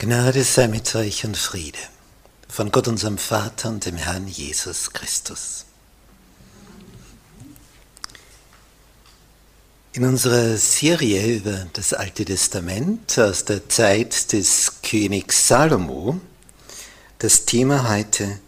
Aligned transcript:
Gnade 0.00 0.44
sei 0.44 0.68
mit 0.68 0.94
euch 0.94 1.24
und 1.24 1.36
Friede 1.36 1.80
von 2.48 2.70
Gott 2.70 2.86
unserem 2.86 3.18
Vater 3.18 3.68
und 3.68 3.84
dem 3.84 3.96
Herrn 3.96 4.28
Jesus 4.28 4.92
Christus. 4.92 5.64
In 9.92 10.04
unserer 10.04 10.56
Serie 10.56 11.38
über 11.38 11.66
das 11.72 11.94
Alte 11.94 12.24
Testament 12.24 13.18
aus 13.18 13.44
der 13.44 13.68
Zeit 13.68 14.32
des 14.32 14.74
Königs 14.84 15.48
Salomo 15.48 16.20
das 17.18 17.44
Thema 17.44 17.88
heute 17.88 18.38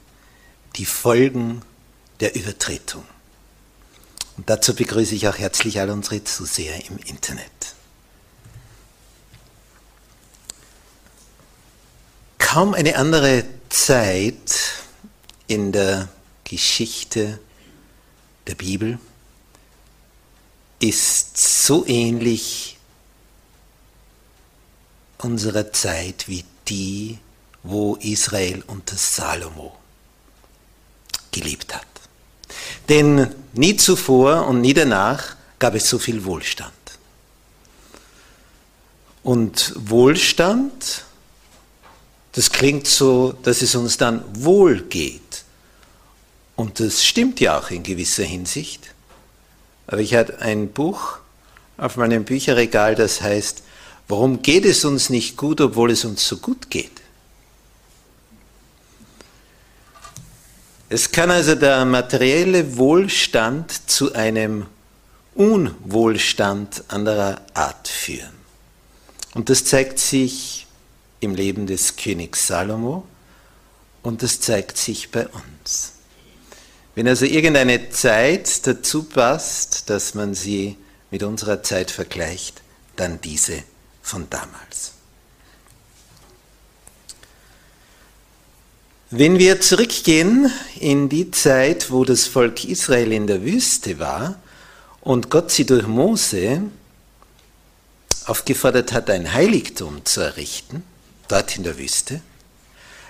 die 0.77 0.87
Folgen 0.87 1.62
der 2.21 2.37
Übertretung. 2.37 3.03
Und 4.37 4.49
dazu 4.49 4.72
begrüße 4.72 5.16
ich 5.16 5.27
auch 5.27 5.39
herzlich 5.39 5.81
all 5.81 5.91
unsere 5.91 6.22
Zuseher 6.22 6.87
im 6.89 6.99
Internet. 6.99 7.75
Kaum 12.41 12.75
eine 12.75 12.97
andere 12.97 13.45
Zeit 13.69 14.83
in 15.47 15.71
der 15.71 16.09
Geschichte 16.43 17.39
der 18.49 18.56
Bibel 18.56 18.99
ist 20.81 21.37
so 21.37 21.87
ähnlich 21.87 22.77
unserer 25.19 25.73
Zeit 25.73 26.25
wie 26.27 26.45
die, 26.67 27.19
wo 27.62 27.95
Israel 27.97 28.65
unter 28.67 28.97
Salomo 28.97 29.78
gelebt 31.31 31.75
hat. 31.75 31.87
Denn 32.89 33.33
nie 33.53 33.77
zuvor 33.77 34.47
und 34.49 34.61
nie 34.61 34.75
danach 34.75 35.37
gab 35.59 35.75
es 35.75 35.89
so 35.89 35.99
viel 35.99 36.25
Wohlstand. 36.25 36.72
Und 39.22 39.75
Wohlstand 39.77 41.05
das 42.32 42.50
klingt 42.50 42.86
so, 42.86 43.32
dass 43.42 43.62
es 43.62 43.74
uns 43.74 43.96
dann 43.96 44.24
wohl 44.32 44.82
geht. 44.82 45.44
Und 46.56 46.78
das 46.78 47.04
stimmt 47.04 47.41
ja 47.41 47.58
auch 47.58 47.70
in 47.70 47.82
gewisser 47.82 48.24
Hinsicht. 48.24 48.94
Aber 49.86 50.00
ich 50.00 50.14
hatte 50.14 50.41
ein 50.41 50.68
Buch 50.68 51.18
auf 51.76 51.96
meinem 51.96 52.24
Bücherregal, 52.24 52.94
das 52.94 53.22
heißt, 53.22 53.62
warum 54.06 54.42
geht 54.42 54.64
es 54.64 54.84
uns 54.84 55.10
nicht 55.10 55.36
gut, 55.36 55.60
obwohl 55.60 55.91
es 55.91 56.04
uns 56.04 56.26
so 56.26 56.36
gut 56.36 56.70
geht? 56.70 57.00
Es 60.88 61.10
kann 61.10 61.30
also 61.30 61.54
der 61.54 61.84
materielle 61.84 62.76
Wohlstand 62.76 63.88
zu 63.88 64.12
einem 64.12 64.66
Unwohlstand 65.34 66.84
anderer 66.88 67.41
Art 67.54 67.86
führen. 67.86 68.34
Und 69.34 69.48
das 69.48 69.64
zeigt 69.64 69.98
sich 69.98 70.59
im 71.20 71.34
Leben 71.34 71.66
des 71.66 71.97
Königs 71.97 72.47
Salomo 72.47 73.06
und 74.03 74.22
das 74.22 74.41
zeigt 74.41 74.76
sich 74.76 75.10
bei 75.10 75.26
uns. 75.28 75.92
Wenn 76.94 77.06
also 77.06 77.25
irgendeine 77.25 77.91
Zeit 77.91 78.66
dazu 78.66 79.04
passt, 79.04 79.91
dass 79.91 80.14
man 80.14 80.34
sie 80.34 80.76
mit 81.10 81.22
unserer 81.22 81.62
Zeit 81.62 81.91
vergleicht, 81.91 82.62
dann 82.97 83.20
diese 83.20 83.62
von 84.03 84.28
damals. 84.28 84.92
Wenn 89.12 89.38
wir 89.38 89.60
zurückgehen 89.60 90.50
in 90.78 91.09
die 91.09 91.30
Zeit, 91.32 91.91
wo 91.91 92.04
das 92.04 92.26
Volk 92.26 92.64
Israel 92.64 93.12
in 93.12 93.26
der 93.26 93.42
Wüste 93.42 93.98
war 93.98 94.41
und 95.00 95.30
Gott 95.30 95.50
sie 95.50 95.66
durch 95.66 95.86
Mose 95.86 96.62
aufgefordert 98.26 98.92
hat, 98.92 99.10
ein 99.10 99.32
Heiligtum 99.32 100.04
zu 100.04 100.20
errichten, 100.20 100.84
dort 101.30 101.56
in 101.56 101.64
der 101.64 101.78
Wüste, 101.78 102.20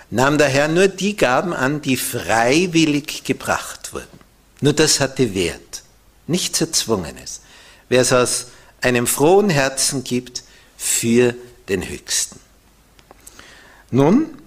nahm 0.09 0.37
der 0.37 0.49
Herr 0.49 0.67
nur 0.67 0.87
die 0.87 1.15
Gaben 1.15 1.53
an, 1.53 1.81
die 1.81 1.97
freiwillig 1.97 3.23
gebracht 3.23 3.93
wurden. 3.93 4.19
Nur 4.59 4.73
das 4.73 4.99
hatte 4.99 5.33
Wert, 5.33 5.83
nichts 6.27 6.61
Erzwungenes. 6.61 7.41
Wer 7.89 8.01
es 8.01 8.13
aus 8.13 8.47
einem 8.81 9.07
frohen 9.07 9.49
Herzen 9.49 10.03
gibt 10.03 10.43
für 10.77 11.35
den 11.69 11.87
Höchsten. 11.87 12.39
Nun, 13.89 14.37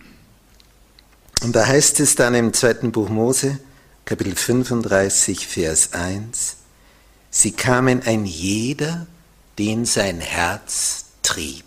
und 1.42 1.54
da 1.54 1.66
heißt 1.66 2.00
es 2.00 2.14
dann 2.14 2.34
im 2.34 2.52
zweiten 2.52 2.92
Buch 2.92 3.08
Mose, 3.08 3.58
Kapitel 4.04 4.34
35, 4.34 5.46
Vers 5.46 5.92
1, 5.92 6.56
sie 7.30 7.52
kamen 7.52 8.02
ein 8.04 8.24
jeder, 8.24 9.06
den 9.58 9.84
sein 9.84 10.20
Herz 10.20 11.06
trieb. 11.22 11.64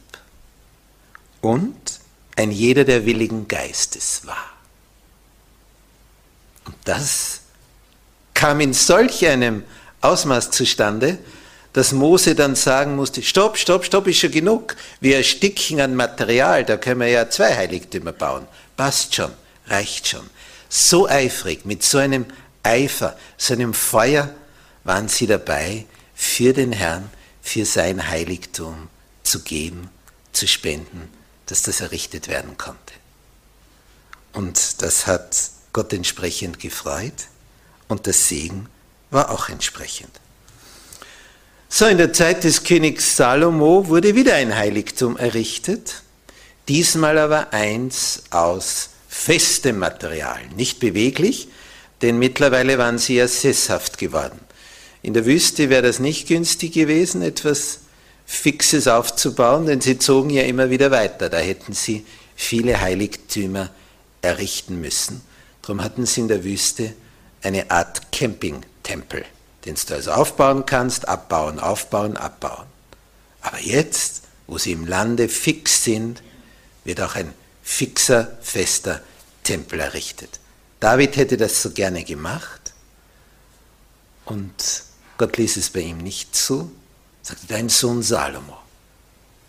Und 1.42 1.97
ein 2.38 2.51
jeder, 2.51 2.86
der 2.86 3.06
willigen 3.06 3.48
Geistes 3.48 4.22
war. 4.25 4.51
Und 6.66 6.75
das 6.86 7.42
kam 8.34 8.62
in 8.62 8.74
solch 8.74 9.25
einem 9.25 9.63
Ausmaß 10.01 10.51
zustande, 10.51 11.18
dass 11.74 11.92
Mose 11.92 12.36
dann 12.36 12.56
sagen 12.56 12.95
musste, 12.95 13.24
stopp, 13.24 13.57
stopp, 13.57 13.86
stopp, 13.86 14.07
ist 14.07 14.19
schon 14.19 14.31
genug. 14.31 14.75
Wir 15.00 15.18
ersticken 15.18 15.81
an 15.81 15.95
Material, 15.95 16.63
da 16.63 16.78
können 16.78 17.01
wir 17.01 17.07
ja 17.07 17.30
zwei 17.30 17.56
Heiligtümer 17.56 18.13
bauen. 18.13 18.48
Passt 18.75 19.16
schon, 19.16 19.31
reicht 19.68 20.07
schon. 20.07 20.30
So 20.69 21.07
eifrig, 21.07 21.66
mit 21.66 21.84
so 21.84 21.98
einem 21.98 22.25
Eifer, 22.62 23.18
so 23.38 23.54
einem 23.54 23.74
Feuer 23.74 24.30
waren 24.84 25.07
sie 25.07 25.28
dabei, 25.28 25.86
für 26.13 26.54
den 26.54 26.72
Herrn, 26.72 27.10
für 27.42 27.66
sein 27.66 28.07
Heiligtum 28.07 28.89
zu 29.24 29.42
geben, 29.42 29.89
zu 30.34 30.48
spenden 30.48 31.17
dass 31.48 31.64
das 31.64 31.82
errichtet 31.82 32.28
werden 32.28 32.58
konnte. 32.58 32.94
Und 34.34 34.82
das 34.82 35.08
hat 35.08 35.50
Gott 35.74 35.92
entsprechend 35.94 36.60
gefreut 36.60 37.28
und 37.88 38.08
das 38.08 38.28
Segen 38.28 38.70
war 39.10 39.32
auch 39.32 39.50
entsprechend. 39.50 40.12
So, 41.70 41.86
in 41.86 41.98
der 41.98 42.14
Zeit 42.14 42.44
des 42.44 42.64
Königs 42.64 43.18
Salomo 43.18 43.88
wurde 43.88 44.16
wieder 44.16 44.36
ein 44.36 44.56
Heiligtum 44.56 45.18
errichtet, 45.18 46.02
diesmal 46.68 47.18
aber 47.18 47.52
eins 47.54 48.24
aus 48.30 48.90
festem 49.10 49.80
Material, 49.80 50.40
nicht 50.56 50.80
beweglich, 50.80 51.50
denn 52.02 52.20
mittlerweile 52.20 52.78
waren 52.78 52.98
sie 52.98 53.16
ja 53.16 53.28
sesshaft 53.28 53.98
geworden. 53.98 54.40
In 55.02 55.14
der 55.14 55.26
Wüste 55.26 55.70
wäre 55.70 55.82
das 55.82 56.00
nicht 56.00 56.28
günstig 56.28 56.74
gewesen, 56.74 57.22
etwas 57.22 57.80
Fixes 58.29 58.89
aufzubauen, 58.89 59.65
denn 59.65 59.79
sie 59.79 59.97
zogen 59.97 60.29
ja 60.29 60.44
immer 60.44 60.69
wieder 60.69 60.91
weiter. 60.91 61.29
Da 61.29 61.38
hätten 61.38 61.71
sie 61.71 62.06
viele 62.35 62.81
Heiligtümer 62.81 63.69
errichten 64.21 64.81
müssen. 64.81 65.21
Darum 65.62 65.81
hatten 65.81 66.06
sie 66.06 66.21
in 66.21 66.27
der 66.27 66.44
Wüste 66.44 66.94
eine 67.41 67.71
Art 67.71 68.12
Campingtempel, 68.12 69.24
den 69.65 69.75
du 69.75 69.94
also 69.94 70.12
aufbauen 70.12 70.65
kannst, 70.65 71.07
abbauen, 71.07 71.59
aufbauen, 71.59 72.18
abbauen. 72.18 72.65
Aber 73.41 73.59
jetzt, 73.62 74.24
wo 74.45 74.57
sie 74.57 74.74
im 74.74 74.85
Lande 74.85 75.29
fix 75.29 75.85
sind, 75.85 76.21
wird 76.83 77.00
auch 77.00 77.15
ein 77.15 77.33
fixer, 77.63 78.38
fester 78.41 79.01
Tempel 79.44 79.79
errichtet. 79.79 80.41
David 80.81 81.15
hätte 81.15 81.38
das 81.38 81.62
so 81.62 81.71
gerne 81.71 82.03
gemacht 82.03 82.74
und 84.25 84.83
Gott 85.18 85.38
ließ 85.38 85.56
es 85.56 85.69
bei 85.69 85.79
ihm 85.79 86.00
nicht 86.00 86.35
zu, 86.35 86.69
sagte, 87.27 87.47
dein 87.47 87.69
Sohn 87.69 88.01
Salomo, 88.01 88.57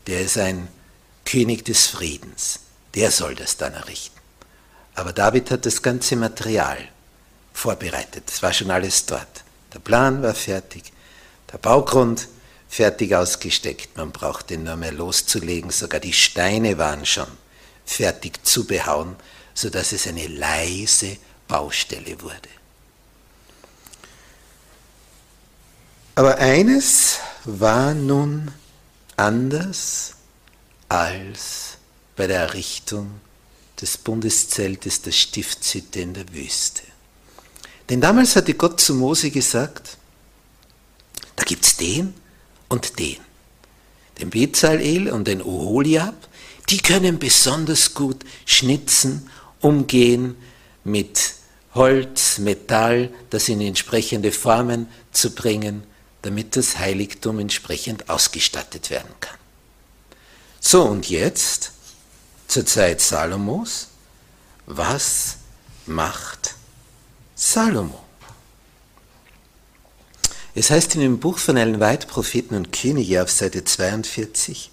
der 0.07 0.23
ist 0.23 0.37
ein 0.37 0.69
König 1.25 1.65
des 1.65 1.87
Friedens, 1.87 2.61
der 2.95 3.11
soll 3.11 3.35
das 3.35 3.57
dann 3.57 3.75
errichten. 3.75 4.19
Aber 4.95 5.13
David 5.13 5.51
hat 5.51 5.65
das 5.65 5.81
ganze 5.81 6.17
Material 6.17 6.79
vorbereitet, 7.53 8.25
es 8.29 8.43
war 8.43 8.53
schon 8.53 8.71
alles 8.71 9.07
dort. 9.07 9.45
Der 9.73 9.79
Plan 9.79 10.23
war 10.23 10.35
fertig, 10.35 10.93
der 11.53 11.59
Baugrund 11.59 12.29
fertig 12.69 13.15
ausgesteckt, 13.15 13.97
man 13.97 14.11
brauchte 14.11 14.59
nur 14.59 14.77
mehr 14.77 14.93
loszulegen, 14.93 15.71
sogar 15.71 16.01
die 16.01 16.13
Steine 16.13 16.79
waren 16.79 17.07
schon 17.07 17.29
fertig 17.85 18.45
zu 18.45 18.67
behauen, 18.67 19.15
sodass 19.55 19.93
es 19.93 20.07
eine 20.07 20.27
leise 20.27 21.17
Baustelle 21.47 22.21
wurde. 22.21 22.58
Aber 26.19 26.39
eines 26.39 27.19
war 27.45 27.95
nun 27.95 28.51
anders 29.17 30.15
als 30.89 31.77
bei 32.17 32.27
der 32.27 32.41
Errichtung 32.41 33.21
des 33.81 33.99
Bundeszeltes 33.99 35.01
der 35.01 35.13
Stiftshütte 35.13 36.01
in 36.01 36.15
der 36.15 36.35
Wüste. 36.35 36.83
Denn 37.89 38.01
damals 38.01 38.35
hatte 38.35 38.55
Gott 38.55 38.81
zu 38.81 38.97
Mose 38.97 39.31
gesagt, 39.31 39.97
da 41.37 41.45
gibt 41.45 41.65
es 41.65 41.77
den 41.77 42.13
und 42.69 42.99
den, 42.99 43.19
den 44.19 44.31
Bezalel 44.31 45.13
und 45.13 45.29
den 45.29 45.41
Oholiab, 45.41 46.17
die 46.69 46.79
können 46.79 47.21
besonders 47.21 47.95
gut 47.95 48.25
schnitzen, 48.45 49.31
umgehen 49.61 50.35
mit 50.83 51.35
Holz, 51.75 52.39
Metall, 52.39 53.11
das 53.31 53.49
in 53.49 53.61
entsprechende 53.61 54.33
Formen 54.33 54.89
zu 55.13 55.31
bringen, 55.31 55.85
damit 56.23 56.57
das 56.57 56.79
Heiligtum 56.79 57.39
entsprechend 57.39 58.09
ausgestattet 58.09 58.91
werden 58.91 59.13
kann. 59.21 59.39
So, 60.61 60.85
und 60.85 61.09
jetzt, 61.09 61.73
zur 62.49 62.67
Zeit 62.67 63.01
Salomos, 63.01 63.89
was 64.67 65.37
macht 65.87 66.55
Salomo? 67.35 68.03
Es 70.55 70.71
heißt 70.71 70.97
in 70.97 71.03
dem 71.03 71.21
Buch 71.21 71.39
von 71.39 71.57
Ellen 71.57 71.79
White, 71.79 72.09
Propheten 72.09 72.57
und 72.57 72.73
Könige 72.73 73.23
auf 73.23 73.31
Seite 73.31 73.65
42, 73.65 74.71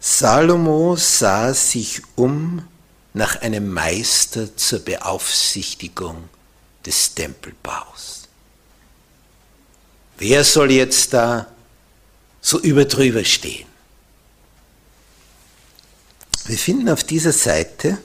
Salomo 0.00 0.96
sah 0.96 1.54
sich 1.54 2.02
um 2.14 2.68
nach 3.14 3.40
einem 3.40 3.72
Meister 3.72 4.54
zur 4.54 4.80
Beaufsichtigung 4.80 6.28
des 6.84 7.14
Tempelbaus. 7.14 8.23
Wer 10.18 10.44
soll 10.44 10.70
jetzt 10.70 11.12
da 11.12 11.46
so 12.40 12.60
über 12.60 12.84
drüber 12.84 13.24
stehen? 13.24 13.66
Wir 16.46 16.58
finden 16.58 16.88
auf 16.88 17.04
dieser 17.04 17.32
Seite 17.32 17.98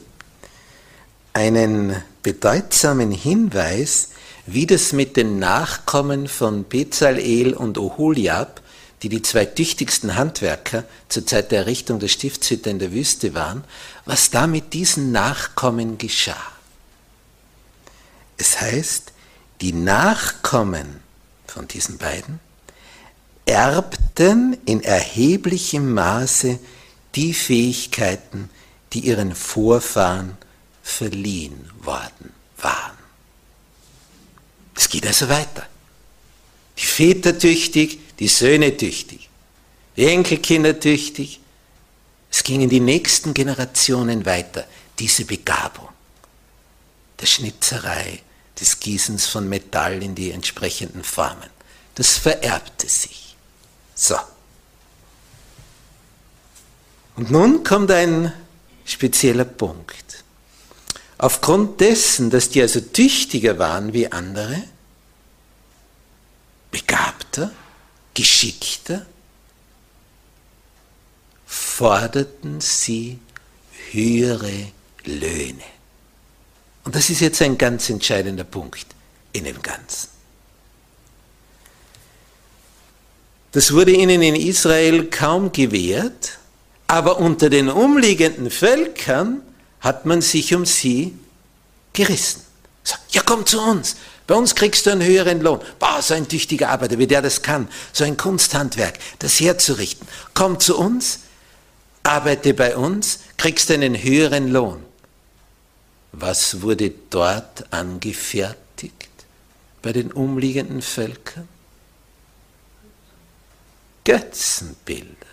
einen 1.34 2.02
bedeutsamen 2.24 3.12
Hinweis, 3.12 4.10
wie 4.46 4.66
das 4.66 4.94
mit 4.94 5.18
den 5.18 5.40
Nachkommen 5.40 6.28
von 6.28 6.68
Bezalel 6.68 7.54
und 7.54 7.78
Oholiab 7.78 8.62
die 9.02 9.10
die 9.10 9.22
zwei 9.22 9.46
tüchtigsten 9.46 10.16
Handwerker 10.16 10.84
zur 11.08 11.26
Zeit 11.26 11.52
der 11.52 11.60
Errichtung 11.60 12.00
der 12.00 12.10
Stiftshütte 12.10 12.70
in 12.70 12.80
der 12.80 12.92
Wüste 12.92 13.34
waren, 13.34 13.64
was 14.06 14.30
da 14.30 14.48
mit 14.48 14.74
diesen 14.74 15.12
Nachkommen 15.12 15.98
geschah. 15.98 16.52
Es 18.38 18.60
heißt, 18.60 19.14
die 19.62 19.74
Nachkommen 19.74 21.02
von 21.50 21.68
diesen 21.68 21.98
beiden 21.98 22.40
erbten 23.46 24.58
in 24.66 24.84
erheblichem 24.84 25.94
Maße 25.94 26.60
die 27.16 27.34
Fähigkeiten, 27.34 28.50
die 28.94 29.00
ihren 29.00 29.34
Vorfahren 29.34 30.38
verliehen 30.84 31.70
worden 31.82 32.32
waren. 32.58 32.98
Es 34.76 34.88
geht 34.88 35.06
also 35.06 35.28
weiter. 35.30 35.68
Die 36.78 36.86
Väter 36.86 37.38
tüchtig, 37.38 38.00
die 38.20 38.28
Söhne 38.28 38.78
tüchtig, 38.78 39.30
die 39.98 40.06
Enkelkinder 40.06 40.80
tüchtig. 40.80 41.40
Es 42.32 42.44
ging 42.44 42.62
in 42.62 42.70
die 42.70 42.80
nächsten 42.80 43.34
Generationen 43.34 44.26
weiter, 44.26 44.66
diese 45.00 45.26
Begabung 45.26 45.90
der 47.20 47.26
Schnitzerei, 47.26 48.22
des 48.60 48.80
Gießens 48.80 49.26
von 49.26 49.48
Metall 49.48 50.04
in 50.04 50.16
die 50.16 50.32
entsprechenden 50.32 51.04
Formen. 51.04 51.50
Das 51.96 52.18
vererbte 52.18 52.88
sich. 52.88 53.36
So. 53.96 54.16
Und 57.16 57.32
nun 57.32 57.64
kommt 57.64 57.92
ein 57.92 58.34
spezieller 58.86 59.46
Punkt. 59.46 60.24
Aufgrund 61.18 61.82
dessen, 61.82 62.30
dass 62.30 62.50
die 62.50 62.62
also 62.62 62.80
tüchtiger 62.80 63.60
waren 63.60 63.92
wie 63.92 64.10
andere, 64.10 64.64
begabter, 66.72 67.52
geschickter, 68.14 69.06
forderten 71.46 72.62
sie 72.62 73.20
höhere 73.92 74.72
Löhne. 75.04 75.64
Und 76.90 76.96
das 76.96 77.12
ist 77.12 77.20
jetzt 77.20 77.40
ein 77.44 77.56
ganz 77.56 77.88
entscheidender 77.92 78.44
Punkt 78.44 78.88
in 79.32 79.44
dem 79.44 79.62
Ganzen. 79.62 80.10
Das 83.52 83.74
wurde 83.74 83.92
ihnen 83.92 84.24
in 84.24 84.36
Israel 84.36 85.06
kaum 85.06 85.52
gewährt, 85.52 86.40
aber 86.88 87.20
unter 87.20 87.52
den 87.52 87.70
umliegenden 87.70 88.50
Völkern 88.50 89.44
hat 89.82 90.08
man 90.08 90.24
sich 90.24 90.56
um 90.56 90.66
sie 90.66 91.14
gerissen. 91.94 92.42
Ja, 93.12 93.22
komm 93.24 93.46
zu 93.46 93.62
uns, 93.62 93.96
bei 94.26 94.34
uns 94.34 94.56
kriegst 94.56 94.88
du 94.88 94.90
einen 94.90 95.04
höheren 95.04 95.42
Lohn. 95.42 95.60
Boah, 95.78 96.02
so 96.02 96.16
ein 96.16 96.28
tüchtiger 96.28 96.70
Arbeiter, 96.70 96.98
wie 96.98 97.06
der 97.06 97.22
das 97.22 97.44
kann. 97.44 97.68
So 97.94 98.04
ein 98.04 98.18
Kunsthandwerk, 98.18 98.98
das 99.20 99.40
herzurichten. 99.40 100.08
Komm 100.34 100.60
zu 100.60 100.76
uns, 100.76 101.20
arbeite 102.02 102.56
bei 102.56 102.76
uns, 102.76 103.20
kriegst 103.38 103.70
einen 103.70 103.94
höheren 104.02 104.52
Lohn. 104.52 104.89
Was 106.12 106.62
wurde 106.62 106.92
dort 107.10 107.72
angefertigt 107.72 109.10
bei 109.82 109.94
den 109.94 110.12
umliegenden 110.12 110.82
Völkern? 110.82 111.48
Götzenbilder. 114.04 115.28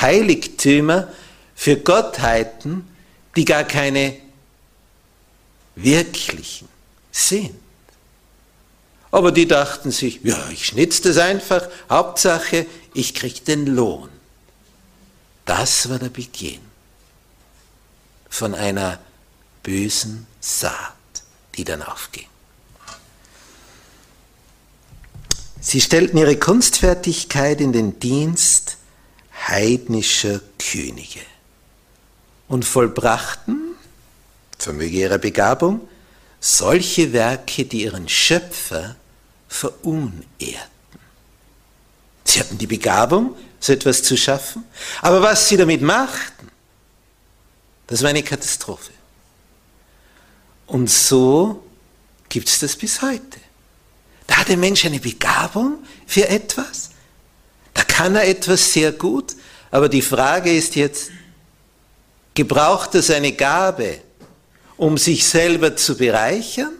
Heiligtümer 0.00 1.08
für 1.54 1.76
Gottheiten, 1.76 2.88
die 3.36 3.44
gar 3.44 3.64
keine 3.64 4.16
wirklichen 5.74 6.68
sind. 7.10 7.58
Aber 9.10 9.30
die 9.30 9.46
dachten 9.46 9.90
sich, 9.90 10.20
ja, 10.22 10.48
ich 10.50 10.66
schnitze 10.66 11.02
das 11.02 11.18
einfach, 11.18 11.68
Hauptsache, 11.90 12.66
ich 12.94 13.14
kriege 13.14 13.40
den 13.40 13.66
Lohn. 13.66 14.08
Das 15.44 15.88
war 15.90 15.98
der 15.98 16.08
Beginn 16.08 16.60
von 18.30 18.54
einer 18.54 18.98
bösen 19.62 20.26
Saat, 20.40 20.92
die 21.54 21.64
dann 21.64 21.82
aufging. 21.82 22.26
Sie 25.60 25.80
stellten 25.80 26.18
ihre 26.18 26.36
Kunstfertigkeit 26.36 27.60
in 27.60 27.72
den 27.72 28.00
Dienst 28.00 28.78
heidnischer 29.46 30.40
Könige 30.58 31.20
und 32.48 32.64
vollbrachten, 32.64 33.76
vermöge 34.58 34.96
ihrer 34.96 35.18
Begabung, 35.18 35.88
solche 36.40 37.12
Werke, 37.12 37.64
die 37.64 37.84
ihren 37.84 38.08
Schöpfer 38.08 38.96
verunehrten. 39.48 40.70
Sie 42.24 42.40
hatten 42.40 42.58
die 42.58 42.66
Begabung, 42.66 43.36
so 43.60 43.72
etwas 43.72 44.02
zu 44.02 44.16
schaffen, 44.16 44.64
aber 45.00 45.22
was 45.22 45.48
sie 45.48 45.56
damit 45.56 45.82
machten, 45.82 46.50
das 47.86 48.02
war 48.02 48.10
eine 48.10 48.22
Katastrophe. 48.22 48.92
Und 50.72 50.88
so 50.88 51.62
gibt 52.30 52.48
es 52.48 52.60
das 52.60 52.76
bis 52.76 53.02
heute. 53.02 53.38
Da 54.26 54.38
hat 54.38 54.48
der 54.48 54.56
Mensch 54.56 54.86
eine 54.86 55.00
Begabung 55.00 55.80
für 56.06 56.26
etwas, 56.26 56.88
da 57.74 57.84
kann 57.84 58.16
er 58.16 58.26
etwas 58.26 58.72
sehr 58.72 58.92
gut, 58.92 59.36
aber 59.70 59.90
die 59.90 60.00
Frage 60.00 60.50
ist 60.50 60.74
jetzt, 60.74 61.10
gebraucht 62.32 62.94
er 62.94 63.02
seine 63.02 63.32
Gabe, 63.32 63.98
um 64.78 64.96
sich 64.96 65.26
selber 65.26 65.76
zu 65.76 65.94
bereichern, 65.94 66.72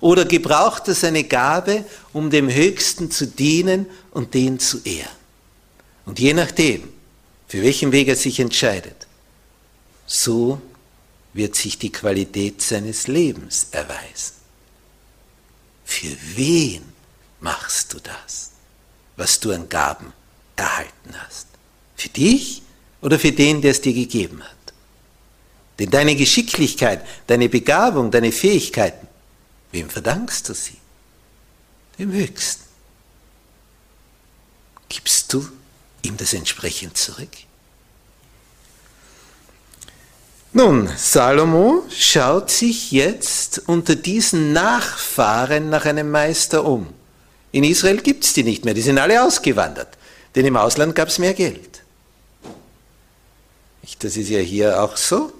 oder 0.00 0.24
gebraucht 0.24 0.88
er 0.88 0.96
seine 0.96 1.22
Gabe, 1.22 1.84
um 2.12 2.30
dem 2.30 2.52
Höchsten 2.52 3.12
zu 3.12 3.28
dienen 3.28 3.86
und 4.10 4.34
den 4.34 4.58
zu 4.58 4.80
ehren? 4.82 5.06
Und 6.04 6.18
je 6.18 6.34
nachdem, 6.34 6.88
für 7.46 7.62
welchen 7.62 7.92
Weg 7.92 8.08
er 8.08 8.16
sich 8.16 8.40
entscheidet, 8.40 9.06
so 10.04 10.60
wird 11.36 11.54
sich 11.54 11.78
die 11.78 11.92
Qualität 11.92 12.62
seines 12.62 13.06
Lebens 13.06 13.68
erweisen. 13.70 14.34
Für 15.84 16.16
wen 16.34 16.82
machst 17.40 17.92
du 17.92 18.00
das, 18.00 18.52
was 19.16 19.38
du 19.38 19.52
an 19.52 19.68
Gaben 19.68 20.12
erhalten 20.56 21.14
hast? 21.18 21.46
Für 21.96 22.08
dich 22.08 22.62
oder 23.02 23.18
für 23.18 23.32
den, 23.32 23.60
der 23.60 23.70
es 23.70 23.80
dir 23.80 23.92
gegeben 23.92 24.42
hat? 24.42 24.50
Denn 25.78 25.90
deine 25.90 26.16
Geschicklichkeit, 26.16 27.06
deine 27.26 27.48
Begabung, 27.48 28.10
deine 28.10 28.32
Fähigkeiten, 28.32 29.06
wem 29.72 29.90
verdankst 29.90 30.48
du 30.48 30.54
sie? 30.54 30.78
Dem 31.98 32.12
Höchsten. 32.12 32.64
Gibst 34.88 35.32
du 35.32 35.46
ihm 36.02 36.16
das 36.16 36.32
entsprechend 36.32 36.96
zurück? 36.96 37.28
Nun, 40.56 40.88
Salomo 40.96 41.84
schaut 41.90 42.48
sich 42.48 42.90
jetzt 42.90 43.60
unter 43.66 43.94
diesen 43.94 44.54
Nachfahren 44.54 45.68
nach 45.68 45.84
einem 45.84 46.10
Meister 46.10 46.64
um. 46.64 46.86
In 47.52 47.62
Israel 47.62 47.98
gibt 47.98 48.24
es 48.24 48.32
die 48.32 48.42
nicht 48.42 48.64
mehr, 48.64 48.72
die 48.72 48.80
sind 48.80 48.98
alle 48.98 49.22
ausgewandert, 49.22 49.98
denn 50.34 50.46
im 50.46 50.56
Ausland 50.56 50.94
gab 50.94 51.08
es 51.08 51.18
mehr 51.18 51.34
Geld. 51.34 51.82
Das 53.98 54.16
ist 54.16 54.30
ja 54.30 54.38
hier 54.38 54.82
auch 54.82 54.96
so. 54.96 55.30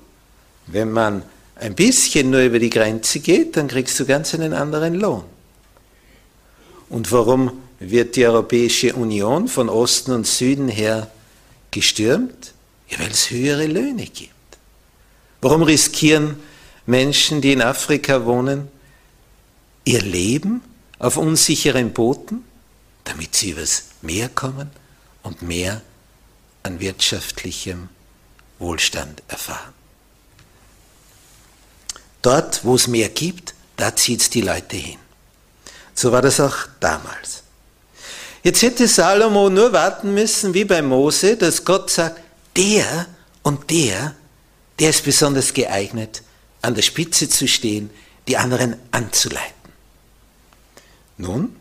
Wenn 0.67 0.93
man 0.93 1.23
ein 1.55 1.75
bisschen 1.75 2.29
nur 2.29 2.43
über 2.43 2.59
die 2.59 2.69
Grenze 2.69 3.21
geht, 3.21 3.57
dann 3.57 3.69
kriegst 3.69 3.99
du 3.99 4.05
ganz 4.05 4.35
einen 4.35 4.53
anderen 4.53 4.97
Lohn. 4.97 5.25
Und 6.91 7.11
warum 7.11 7.63
wird 7.81 8.17
die 8.17 8.27
Europäische 8.27 8.93
Union 8.93 9.49
von 9.49 9.71
Osten 9.71 10.13
und 10.13 10.27
Süden 10.27 10.69
her 10.69 11.11
gestürmt? 11.71 12.53
Ja, 12.89 12.99
weil 12.99 13.13
es 13.13 13.31
höhere 13.31 13.67
Löhne 13.67 14.05
gibt. 14.05 14.36
Warum 15.41 15.63
riskieren 15.63 16.37
Menschen, 16.87 17.41
die 17.41 17.53
in 17.53 17.63
Afrika 17.63 18.25
wohnen, 18.25 18.69
ihr 19.85 20.03
Leben 20.03 20.63
auf 20.99 21.17
unsicheren 21.17 21.93
Booten, 21.93 22.45
damit 23.05 23.35
sie 23.35 23.51
übers 23.51 23.85
Meer 24.03 24.29
kommen 24.29 24.71
und 25.23 25.43
mehr 25.43 25.83
an 26.63 26.81
wirtschaftlichem 26.81 27.89
Wohlstand 28.59 29.23
erfahren? 29.29 29.75
Dort, 32.23 32.65
wo 32.65 32.75
es 32.75 32.89
mehr 32.89 33.09
gibt, 33.09 33.55
da 33.77 33.95
zieht 33.95 34.21
es 34.21 34.31
die 34.31 34.41
Leute 34.41 34.77
hin. 34.77 34.99
So 35.95 36.13
war 36.13 36.23
das 36.23 36.41
auch 36.41 36.57
damals. 36.81 37.43
Jetzt 38.43 38.63
hätte 38.63 38.87
Salomo 38.87 39.51
nur 39.51 39.73
warten 39.73 40.15
müssen, 40.15 40.55
wie 40.55 40.65
bei 40.65 40.83
Mose, 40.83 41.37
dass 41.37 41.65
Gott 41.65 41.91
sagt, 41.91 42.21
der 42.57 43.07
und 43.43 43.71
der 43.71 44.15
der 44.79 44.91
ist 44.91 45.05
besonders 45.05 45.55
geeignet, 45.55 46.23
an 46.63 46.75
der 46.75 46.83
Spitze 46.83 47.29
zu 47.29 47.49
stehen, 47.49 47.91
die 48.29 48.37
anderen 48.37 48.77
anzuleiten. 48.91 49.55
Nun, 51.19 51.57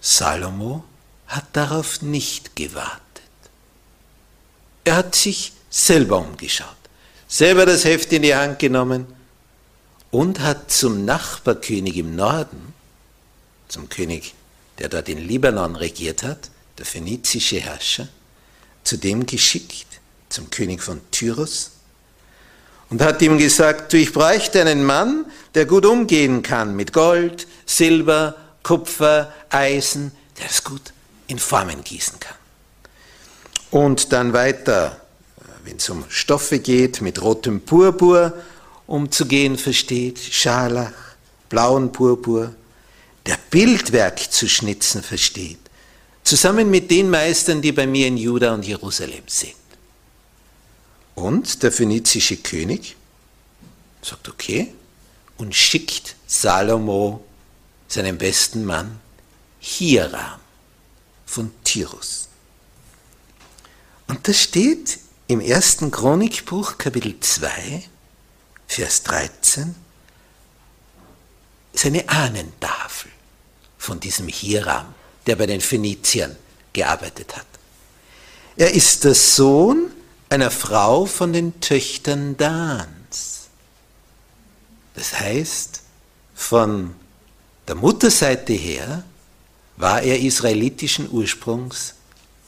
Salomo 0.00 0.84
hat 1.26 1.44
darauf 1.52 2.02
nicht 2.02 2.56
gewartet. 2.56 3.00
Er 4.84 4.96
hat 4.96 5.14
sich 5.14 5.52
selber 5.70 6.18
umgeschaut, 6.18 6.68
selber 7.26 7.66
das 7.66 7.84
Heft 7.84 8.12
in 8.12 8.22
die 8.22 8.34
Hand 8.34 8.58
genommen 8.58 9.06
und 10.10 10.40
hat 10.40 10.70
zum 10.70 11.04
Nachbarkönig 11.04 11.96
im 11.96 12.14
Norden, 12.14 12.74
zum 13.68 13.88
König, 13.88 14.34
der 14.78 14.88
dort 14.88 15.08
in 15.08 15.18
Libanon 15.18 15.76
regiert 15.76 16.22
hat, 16.22 16.50
der 16.78 16.86
phönizische 16.86 17.58
Herrscher, 17.58 18.08
zu 18.84 18.96
dem 18.96 19.26
geschickt, 19.26 19.93
zum 20.34 20.50
König 20.50 20.82
von 20.82 21.00
Tyrus 21.12 21.70
und 22.90 23.00
hat 23.00 23.22
ihm 23.22 23.38
gesagt, 23.38 23.92
du, 23.92 23.96
ich 23.96 24.12
bräuchte 24.12 24.60
einen 24.60 24.84
Mann, 24.84 25.26
der 25.54 25.64
gut 25.64 25.86
umgehen 25.86 26.42
kann 26.42 26.74
mit 26.74 26.92
Gold, 26.92 27.46
Silber, 27.66 28.36
Kupfer, 28.62 29.32
Eisen, 29.48 30.10
der 30.38 30.46
es 30.50 30.64
gut 30.64 30.92
in 31.28 31.38
Formen 31.38 31.84
gießen 31.84 32.18
kann. 32.18 32.36
Und 33.70 34.12
dann 34.12 34.32
weiter, 34.32 35.00
wenn 35.64 35.76
es 35.76 35.88
um 35.88 36.04
Stoffe 36.08 36.58
geht, 36.58 37.00
mit 37.00 37.22
rotem 37.22 37.60
Purpur 37.60 38.34
umzugehen 38.86 39.56
versteht, 39.56 40.18
Scharlach, 40.18 40.92
blauen 41.48 41.92
Purpur, 41.92 42.54
der 43.24 43.38
Bildwerk 43.50 44.32
zu 44.32 44.48
schnitzen 44.48 45.02
versteht, 45.02 45.58
zusammen 46.24 46.70
mit 46.70 46.90
den 46.90 47.08
Meistern, 47.08 47.62
die 47.62 47.72
bei 47.72 47.86
mir 47.86 48.08
in 48.08 48.16
Juda 48.16 48.52
und 48.52 48.66
Jerusalem 48.66 49.22
sind. 49.26 49.54
Und 51.14 51.62
der 51.62 51.70
phönizische 51.70 52.36
König 52.36 52.96
sagt, 54.02 54.28
okay, 54.28 54.72
und 55.36 55.54
schickt 55.54 56.16
Salomo 56.26 57.24
seinen 57.88 58.18
besten 58.18 58.64
Mann 58.64 59.00
Hiram 59.60 60.40
von 61.26 61.52
Tyrus. 61.64 62.28
Und 64.06 64.28
das 64.28 64.42
steht 64.42 64.98
im 65.26 65.40
ersten 65.40 65.90
Chronikbuch, 65.90 66.76
Kapitel 66.76 67.18
2, 67.18 67.82
Vers 68.66 69.02
13, 69.04 69.74
ist 71.72 71.86
eine 71.86 72.08
Ahnentafel 72.08 73.10
von 73.78 74.00
diesem 74.00 74.28
Hiram, 74.28 74.94
der 75.26 75.36
bei 75.36 75.46
den 75.46 75.60
Phöniziern 75.60 76.36
gearbeitet 76.72 77.36
hat. 77.36 77.46
Er 78.56 78.72
ist 78.72 79.04
der 79.04 79.14
Sohn 79.14 79.90
einer 80.28 80.50
Frau 80.50 81.06
von 81.06 81.32
den 81.32 81.60
Töchtern 81.60 82.36
Dans. 82.36 83.48
Das 84.94 85.18
heißt, 85.18 85.82
von 86.34 86.94
der 87.66 87.74
Mutterseite 87.74 88.52
her 88.52 89.04
war 89.76 90.02
er 90.02 90.20
israelitischen 90.20 91.10
Ursprungs 91.10 91.94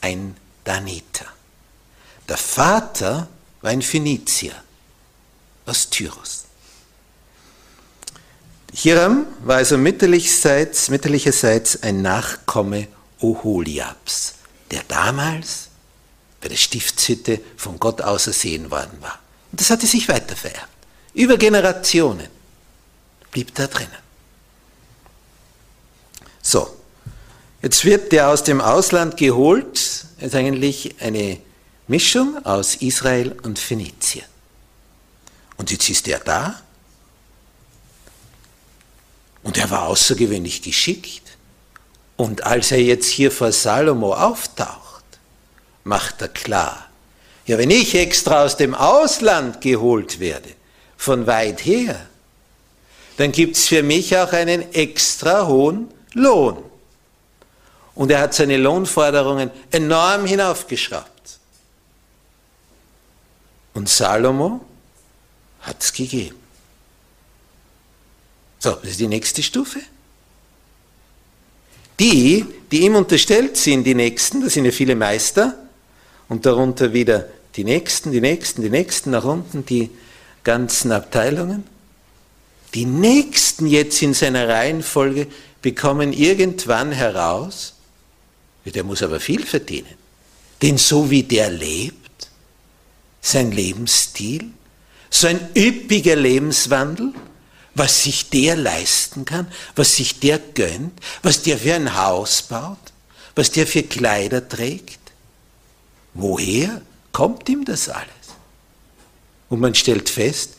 ein 0.01 0.35
Daniter. 0.63 1.25
Der 2.27 2.37
Vater 2.37 3.27
war 3.61 3.71
ein 3.71 3.81
Phönizier 3.81 4.53
aus 5.65 5.89
Tyrus. 5.89 6.45
Hiram 8.73 9.25
war 9.43 9.57
also 9.57 9.77
mütterlicherseits, 9.77 10.89
mütterlicherseits 10.89 11.81
ein 11.83 12.01
Nachkomme 12.01 12.87
Oholiabs, 13.21 14.35
der 14.71 14.83
damals 14.87 15.66
der 16.49 16.57
Stiftshütte 16.57 17.39
von 17.55 17.79
Gott 17.79 18.01
ausersehen 18.01 18.71
worden 18.71 18.97
war. 19.01 19.19
Und 19.51 19.61
das 19.61 19.69
hatte 19.69 19.87
sich 19.87 20.07
weiter 20.07 20.35
vererbt. 20.35 20.67
Über 21.13 21.37
Generationen 21.37 22.27
blieb 23.31 23.53
da 23.55 23.67
drinnen. 23.67 23.91
So, 26.41 26.69
jetzt 27.61 27.83
wird 27.83 28.11
der 28.11 28.29
aus 28.29 28.43
dem 28.43 28.61
Ausland 28.61 29.17
geholt, 29.17 30.05
ist 30.19 30.35
eigentlich 30.35 30.95
eine 30.99 31.39
Mischung 31.87 32.45
aus 32.45 32.75
Israel 32.75 33.35
und 33.43 33.59
Phönizien. 33.59 34.25
Und 35.57 35.71
jetzt 35.71 35.89
ist 35.89 36.07
er 36.07 36.19
da 36.19 36.61
und 39.43 39.57
er 39.57 39.69
war 39.69 39.87
außergewöhnlich 39.87 40.61
geschickt. 40.61 41.21
Und 42.15 42.43
als 42.43 42.71
er 42.71 42.81
jetzt 42.81 43.07
hier 43.07 43.31
vor 43.31 43.51
Salomo 43.51 44.13
auftaucht, 44.13 44.86
macht 45.87 46.21
er 46.21 46.27
klar. 46.27 46.89
Ja, 47.45 47.57
wenn 47.57 47.71
ich 47.71 47.95
extra 47.95 48.43
aus 48.43 48.57
dem 48.57 48.75
Ausland 48.75 49.61
geholt 49.61 50.19
werde, 50.19 50.49
von 50.97 51.27
weit 51.27 51.65
her, 51.65 52.07
dann 53.17 53.31
gibt 53.31 53.55
es 53.55 53.67
für 53.67 53.83
mich 53.83 54.15
auch 54.17 54.33
einen 54.33 54.73
extra 54.73 55.47
hohen 55.47 55.89
Lohn. 56.13 56.63
Und 57.95 58.11
er 58.11 58.19
hat 58.19 58.33
seine 58.33 58.57
Lohnforderungen 58.57 59.49
enorm 59.71 60.25
hinaufgeschraubt. 60.25 61.07
Und 63.73 63.89
Salomo 63.89 64.61
hat 65.61 65.81
es 65.81 65.93
gegeben. 65.93 66.35
So, 68.59 68.71
das 68.71 68.91
ist 68.91 68.99
die 68.99 69.07
nächste 69.07 69.41
Stufe. 69.41 69.79
Die, 71.99 72.45
die 72.71 72.81
ihm 72.81 72.95
unterstellt 72.95 73.57
sind, 73.57 73.83
die 73.83 73.95
Nächsten, 73.95 74.43
das 74.43 74.53
sind 74.53 74.65
ja 74.65 74.71
viele 74.71 74.95
Meister, 74.95 75.66
und 76.29 76.45
darunter 76.45 76.93
wieder 76.93 77.27
die 77.55 77.63
nächsten, 77.63 78.11
die 78.11 78.21
nächsten, 78.21 78.61
die 78.61 78.69
nächsten, 78.69 79.11
nach 79.11 79.23
unten 79.23 79.65
die 79.65 79.89
ganzen 80.43 80.91
Abteilungen. 80.91 81.63
Die 82.73 82.85
nächsten 82.85 83.65
jetzt 83.65 84.01
in 84.01 84.13
seiner 84.13 84.47
Reihenfolge 84.47 85.27
bekommen 85.61 86.13
irgendwann 86.13 86.91
heraus, 86.91 87.73
der 88.65 88.83
muss 88.83 89.01
aber 89.01 89.19
viel 89.19 89.45
verdienen. 89.45 89.95
Denn 90.61 90.77
so 90.77 91.09
wie 91.09 91.23
der 91.23 91.49
lebt, 91.49 92.27
sein 93.21 93.51
Lebensstil, 93.51 94.49
so 95.09 95.27
ein 95.27 95.39
üppiger 95.55 96.15
Lebenswandel, 96.15 97.13
was 97.75 98.03
sich 98.03 98.29
der 98.29 98.55
leisten 98.55 99.25
kann, 99.25 99.47
was 99.75 99.95
sich 99.95 100.19
der 100.19 100.39
gönnt, 100.39 100.99
was 101.21 101.43
der 101.43 101.57
für 101.57 101.75
ein 101.75 101.95
Haus 101.95 102.41
baut, 102.41 102.77
was 103.35 103.51
der 103.51 103.67
für 103.67 103.83
Kleider 103.83 104.47
trägt. 104.47 104.99
Woher 106.17 106.81
kommt 107.11 107.47
ihm 107.47 107.63
das 107.63 107.89
alles? 107.89 108.07
Und 109.49 109.59
man 109.59 109.75
stellt 109.75 110.09
fest, 110.09 110.55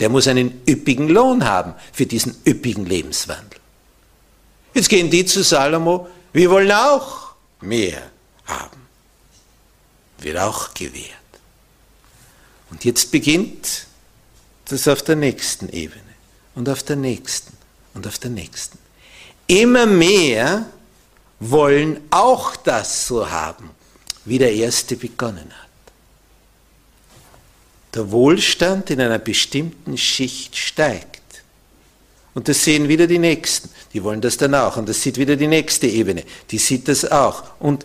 der 0.00 0.08
muss 0.08 0.26
einen 0.26 0.62
üppigen 0.66 1.08
Lohn 1.08 1.44
haben 1.44 1.74
für 1.92 2.06
diesen 2.06 2.34
üppigen 2.46 2.86
Lebenswandel. 2.86 3.60
Jetzt 4.72 4.88
gehen 4.88 5.10
die 5.10 5.26
zu 5.26 5.44
Salomo, 5.44 6.08
wir 6.32 6.50
wollen 6.50 6.72
auch 6.72 7.34
mehr 7.60 8.10
haben. 8.46 8.80
Wird 10.18 10.38
auch 10.38 10.72
gewährt. 10.72 11.12
Und 12.70 12.84
jetzt 12.86 13.10
beginnt 13.10 13.86
das 14.64 14.88
auf 14.88 15.02
der 15.02 15.16
nächsten 15.16 15.68
Ebene 15.68 16.00
und 16.54 16.70
auf 16.70 16.82
der 16.82 16.96
nächsten 16.96 17.54
und 17.92 18.06
auf 18.06 18.18
der 18.18 18.30
nächsten. 18.30 18.78
Immer 19.46 19.84
mehr 19.84 20.64
wollen 21.38 22.00
auch 22.10 22.56
das 22.56 23.06
so 23.06 23.30
haben, 23.30 23.70
wie 24.24 24.38
der 24.38 24.52
Erste 24.52 24.96
begonnen 24.96 25.50
hat. 25.50 25.68
Der 27.94 28.10
Wohlstand 28.10 28.90
in 28.90 29.00
einer 29.00 29.18
bestimmten 29.18 29.98
Schicht 29.98 30.56
steigt. 30.56 31.20
Und 32.34 32.48
das 32.48 32.64
sehen 32.64 32.88
wieder 32.88 33.06
die 33.06 33.18
Nächsten. 33.18 33.68
Die 33.92 34.02
wollen 34.02 34.22
das 34.22 34.38
dann 34.38 34.54
auch. 34.54 34.76
Und 34.78 34.88
das 34.88 35.02
sieht 35.02 35.18
wieder 35.18 35.36
die 35.36 35.48
nächste 35.48 35.86
Ebene. 35.86 36.24
Die 36.50 36.58
sieht 36.58 36.88
das 36.88 37.10
auch. 37.10 37.44
Und 37.60 37.84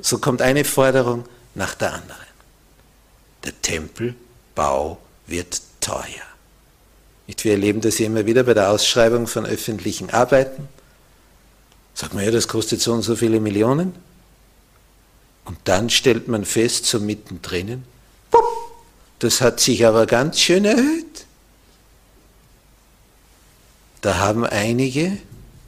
so 0.00 0.18
kommt 0.18 0.42
eine 0.42 0.64
Forderung 0.64 1.24
nach 1.54 1.74
der 1.74 1.94
anderen. 1.94 2.26
Der 3.44 3.62
Tempelbau 3.62 4.98
wird 5.26 5.62
teuer. 5.80 6.04
Wir 7.26 7.52
erleben 7.52 7.80
das 7.80 7.98
ja 7.98 8.06
immer 8.06 8.26
wieder 8.26 8.44
bei 8.44 8.54
der 8.54 8.70
Ausschreibung 8.70 9.26
von 9.26 9.46
öffentlichen 9.46 10.10
Arbeiten. 10.10 10.68
Sagt 11.94 12.12
man 12.12 12.24
ja, 12.24 12.30
das 12.30 12.46
kostet 12.46 12.80
so 12.80 12.92
und 12.92 13.02
so 13.02 13.16
viele 13.16 13.40
Millionen. 13.40 13.94
Und 15.46 15.58
dann 15.64 15.90
stellt 15.90 16.28
man 16.28 16.44
fest, 16.44 16.84
so 16.84 17.00
mittendrin, 17.00 17.84
das 19.18 19.40
hat 19.40 19.60
sich 19.60 19.86
aber 19.86 20.06
ganz 20.06 20.38
schön 20.38 20.64
erhöht. 20.64 21.24
Da 24.02 24.18
haben 24.18 24.44
einige 24.44 25.18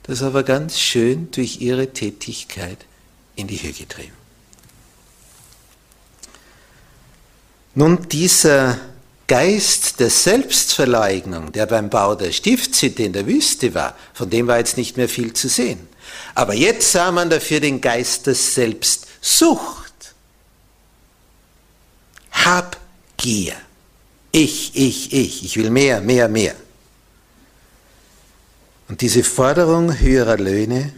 das 0.03 0.21
aber 0.23 0.43
ganz 0.43 0.79
schön 0.79 1.29
durch 1.31 1.61
ihre 1.61 1.93
Tätigkeit 1.93 2.79
in 3.35 3.47
die 3.47 3.61
Höhe 3.61 3.73
getrieben. 3.73 4.13
Nun, 7.75 8.07
dieser 8.09 8.79
Geist 9.27 9.99
der 9.99 10.09
Selbstverleugnung, 10.09 11.51
der 11.51 11.67
beim 11.67 11.89
Bau 11.89 12.15
der 12.15 12.31
Stiftshütte 12.31 13.03
in 13.03 13.13
der 13.13 13.27
Wüste 13.27 13.75
war, 13.75 13.95
von 14.13 14.29
dem 14.29 14.47
war 14.47 14.57
jetzt 14.57 14.77
nicht 14.77 14.97
mehr 14.97 15.07
viel 15.07 15.33
zu 15.33 15.47
sehen. 15.47 15.87
Aber 16.33 16.55
jetzt 16.55 16.91
sah 16.91 17.11
man 17.11 17.29
dafür 17.29 17.59
den 17.59 17.79
Geist 17.79 18.25
der 18.25 18.33
Selbstsucht. 19.21 20.15
Habgier. 22.31 23.55
Ich, 24.31 24.75
ich, 24.75 25.13
ich. 25.13 25.43
Ich 25.43 25.57
will 25.57 25.69
mehr, 25.69 26.01
mehr, 26.01 26.29
mehr. 26.29 26.55
Und 28.87 29.01
diese 29.01 29.23
Forderung 29.23 29.99
höherer 29.99 30.37
Löhne, 30.37 30.93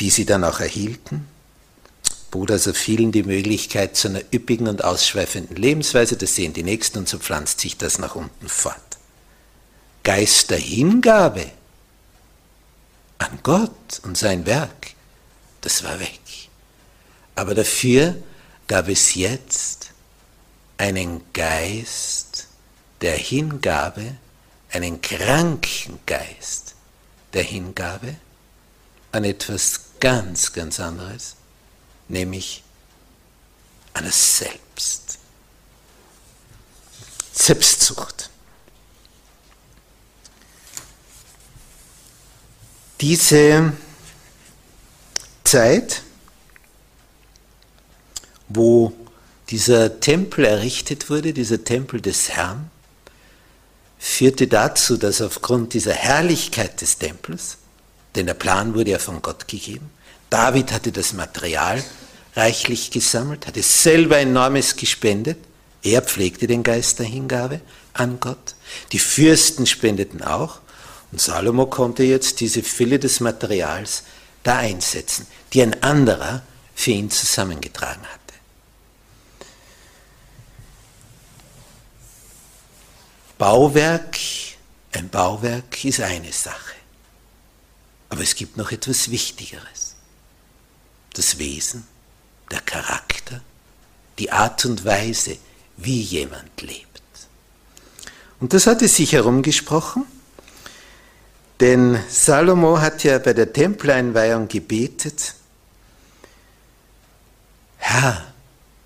die 0.00 0.10
sie 0.10 0.24
dann 0.24 0.44
auch 0.44 0.60
erhielten, 0.60 1.28
bot 2.30 2.50
also 2.50 2.72
vielen 2.72 3.12
die 3.12 3.22
Möglichkeit 3.22 3.96
zu 3.96 4.08
einer 4.08 4.22
üppigen 4.32 4.68
und 4.68 4.82
ausschweifenden 4.84 5.56
Lebensweise, 5.56 6.16
das 6.16 6.34
sehen 6.34 6.52
die 6.52 6.62
Nächsten 6.62 6.98
und 6.98 7.08
so 7.08 7.18
pflanzt 7.18 7.60
sich 7.60 7.76
das 7.76 7.98
nach 7.98 8.14
unten 8.16 8.48
fort. 8.48 8.76
Geist 10.02 10.50
der 10.50 10.58
Hingabe 10.58 11.50
an 13.18 13.38
Gott 13.42 14.00
und 14.02 14.16
sein 14.16 14.46
Werk, 14.46 14.94
das 15.60 15.84
war 15.84 16.00
weg. 16.00 16.29
Aber 17.40 17.54
dafür 17.54 18.22
gab 18.66 18.90
es 18.90 19.14
jetzt 19.14 19.92
einen 20.76 21.32
Geist 21.32 22.48
der 23.00 23.16
Hingabe, 23.16 24.18
einen 24.70 25.00
kranken 25.00 25.98
Geist 26.04 26.74
der 27.32 27.42
Hingabe 27.42 28.16
an 29.12 29.24
etwas 29.24 29.80
ganz, 30.00 30.52
ganz 30.52 30.80
anderes, 30.80 31.36
nämlich 32.08 32.62
an 33.94 34.04
das 34.04 34.36
Selbst. 34.36 35.18
Selbstsucht. 37.32 38.28
Diese 43.00 43.72
Zeit, 45.44 46.02
wo 48.50 48.92
dieser 49.48 50.00
Tempel 50.00 50.44
errichtet 50.44 51.08
wurde, 51.08 51.32
dieser 51.32 51.64
Tempel 51.64 52.00
des 52.00 52.28
Herrn, 52.30 52.70
führte 53.98 54.46
dazu, 54.46 54.96
dass 54.96 55.20
aufgrund 55.20 55.74
dieser 55.74 55.92
Herrlichkeit 55.92 56.80
des 56.80 56.98
Tempels, 56.98 57.58
denn 58.14 58.26
der 58.26 58.34
Plan 58.34 58.74
wurde 58.74 58.90
ja 58.90 58.98
von 58.98 59.22
Gott 59.22 59.48
gegeben, 59.48 59.90
David 60.30 60.72
hatte 60.72 60.92
das 60.92 61.12
Material 61.12 61.82
reichlich 62.36 62.90
gesammelt, 62.90 63.46
hatte 63.46 63.62
selber 63.62 64.18
enormes 64.18 64.76
gespendet, 64.76 65.38
er 65.82 66.02
pflegte 66.02 66.46
den 66.46 66.62
Geist 66.62 66.98
der 66.98 67.06
Hingabe 67.06 67.60
an 67.94 68.20
Gott, 68.20 68.54
die 68.92 68.98
Fürsten 68.98 69.66
spendeten 69.66 70.22
auch. 70.22 70.60
Und 71.12 71.20
Salomo 71.20 71.66
konnte 71.66 72.04
jetzt 72.04 72.40
diese 72.40 72.62
Fülle 72.62 72.98
des 72.98 73.20
Materials 73.20 74.04
da 74.42 74.58
einsetzen, 74.58 75.26
die 75.52 75.62
ein 75.62 75.82
anderer 75.82 76.42
für 76.74 76.92
ihn 76.92 77.10
zusammengetragen 77.10 78.02
hatte. 78.02 78.19
Bauwerk, 83.40 84.18
ein 84.92 85.08
Bauwerk 85.08 85.82
ist 85.86 86.02
eine 86.02 86.30
Sache. 86.30 86.74
Aber 88.10 88.20
es 88.20 88.34
gibt 88.34 88.58
noch 88.58 88.70
etwas 88.70 89.10
Wichtigeres. 89.10 89.94
Das 91.14 91.38
Wesen, 91.38 91.88
der 92.50 92.60
Charakter, 92.60 93.40
die 94.18 94.30
Art 94.30 94.66
und 94.66 94.84
Weise, 94.84 95.38
wie 95.78 96.02
jemand 96.02 96.60
lebt. 96.60 97.00
Und 98.40 98.52
das 98.52 98.66
hatte 98.66 98.86
sich 98.88 99.14
herumgesprochen, 99.14 100.04
denn 101.60 101.98
Salomo 102.10 102.78
hat 102.78 103.04
ja 103.04 103.18
bei 103.18 103.32
der 103.32 103.54
Tempeleinweihung 103.54 104.48
gebetet, 104.48 105.34
Herr, 107.78 108.34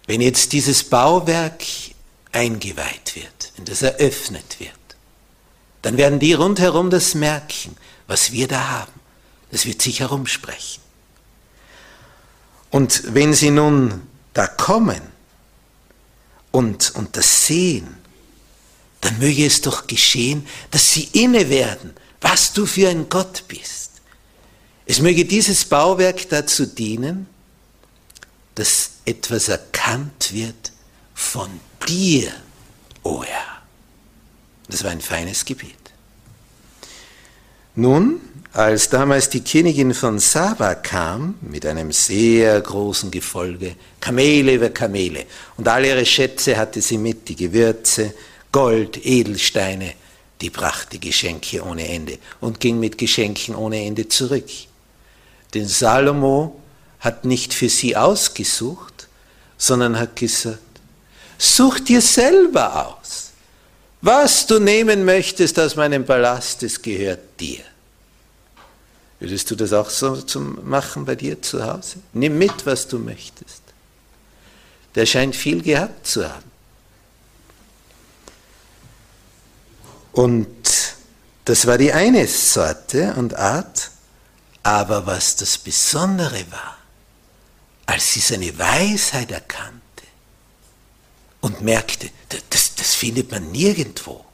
wenn 0.06 0.20
jetzt 0.20 0.52
dieses 0.52 0.84
Bauwerk 0.84 1.64
eingeweiht 2.34 3.14
wird, 3.14 3.52
wenn 3.56 3.64
das 3.64 3.82
eröffnet 3.82 4.58
wird, 4.58 4.72
dann 5.82 5.96
werden 5.96 6.18
die 6.18 6.32
rundherum 6.32 6.90
das 6.90 7.14
merken, 7.14 7.76
was 8.06 8.32
wir 8.32 8.48
da 8.48 8.68
haben. 8.68 8.92
Das 9.50 9.66
wird 9.66 9.80
sich 9.80 10.00
herumsprechen. 10.00 10.82
Und 12.70 13.14
wenn 13.14 13.34
sie 13.34 13.50
nun 13.50 14.02
da 14.32 14.46
kommen 14.46 15.00
und, 16.50 16.94
und 16.96 17.16
das 17.16 17.46
sehen, 17.46 17.96
dann 19.00 19.18
möge 19.18 19.46
es 19.46 19.60
doch 19.60 19.86
geschehen, 19.86 20.46
dass 20.70 20.92
sie 20.92 21.08
inne 21.12 21.50
werden, 21.50 21.94
was 22.20 22.52
du 22.52 22.66
für 22.66 22.88
ein 22.88 23.08
Gott 23.08 23.44
bist. 23.48 23.90
Es 24.86 25.00
möge 25.00 25.24
dieses 25.24 25.66
Bauwerk 25.66 26.28
dazu 26.30 26.66
dienen, 26.66 27.28
dass 28.54 28.90
etwas 29.04 29.48
erkannt 29.48 30.32
wird 30.32 30.72
von 31.14 31.48
dir, 31.88 32.32
o 33.02 33.10
oh 33.10 33.24
Herr. 33.24 33.62
Das 34.68 34.82
war 34.82 34.90
ein 34.90 35.00
feines 35.00 35.44
Gebet. 35.44 35.74
Nun, 37.76 38.20
als 38.52 38.88
damals 38.88 39.28
die 39.28 39.42
Königin 39.42 39.94
von 39.94 40.18
Saba 40.18 40.76
kam, 40.76 41.34
mit 41.40 41.66
einem 41.66 41.90
sehr 41.90 42.60
großen 42.60 43.10
Gefolge, 43.10 43.74
Kamele 44.00 44.54
über 44.54 44.70
Kamele, 44.70 45.26
und 45.56 45.66
all 45.66 45.84
ihre 45.84 46.06
Schätze 46.06 46.56
hatte 46.56 46.80
sie 46.80 46.98
mit, 46.98 47.28
die 47.28 47.36
Gewürze, 47.36 48.14
Gold, 48.52 49.04
Edelsteine, 49.04 49.94
die 50.40 50.50
brachte 50.50 50.98
Geschenke 50.98 51.64
ohne 51.64 51.88
Ende 51.88 52.18
und 52.40 52.60
ging 52.60 52.78
mit 52.78 52.96
Geschenken 52.96 53.54
ohne 53.54 53.84
Ende 53.84 54.08
zurück. 54.08 54.48
Denn 55.52 55.66
Salomo 55.66 56.60
hat 57.00 57.24
nicht 57.24 57.54
für 57.54 57.68
sie 57.68 57.96
ausgesucht, 57.96 59.08
sondern 59.56 59.98
hat 59.98 60.16
gesagt, 60.16 60.58
such 61.38 61.80
dir 61.80 62.00
selber 62.00 62.86
aus, 62.86 63.24
Was 64.04 64.46
du 64.46 64.58
nehmen 64.58 65.06
möchtest 65.06 65.58
aus 65.58 65.76
meinem 65.76 66.04
Palast, 66.04 66.62
das 66.62 66.82
gehört 66.82 67.40
dir. 67.40 67.64
Würdest 69.18 69.50
du 69.50 69.56
das 69.56 69.72
auch 69.72 69.88
so 69.88 70.14
machen 70.62 71.06
bei 71.06 71.14
dir 71.14 71.40
zu 71.40 71.64
Hause? 71.64 72.00
Nimm 72.12 72.36
mit, 72.36 72.66
was 72.66 72.86
du 72.86 72.98
möchtest. 72.98 73.62
Der 74.94 75.06
scheint 75.06 75.34
viel 75.34 75.62
gehabt 75.62 76.06
zu 76.06 76.28
haben. 76.28 76.50
Und 80.12 80.54
das 81.46 81.66
war 81.66 81.78
die 81.78 81.94
eine 81.94 82.26
Sorte 82.26 83.14
und 83.14 83.34
Art. 83.34 83.90
Aber 84.62 85.06
was 85.06 85.36
das 85.36 85.56
Besondere 85.56 86.44
war, 86.50 86.76
als 87.86 88.12
sie 88.12 88.20
seine 88.20 88.58
Weisheit 88.58 89.30
erkannte 89.30 89.83
und 91.44 91.60
merkte, 91.60 92.08
das, 92.48 92.74
das 92.74 92.94
findet 92.94 93.30
man 93.30 93.52
nirgendwo. 93.52 94.24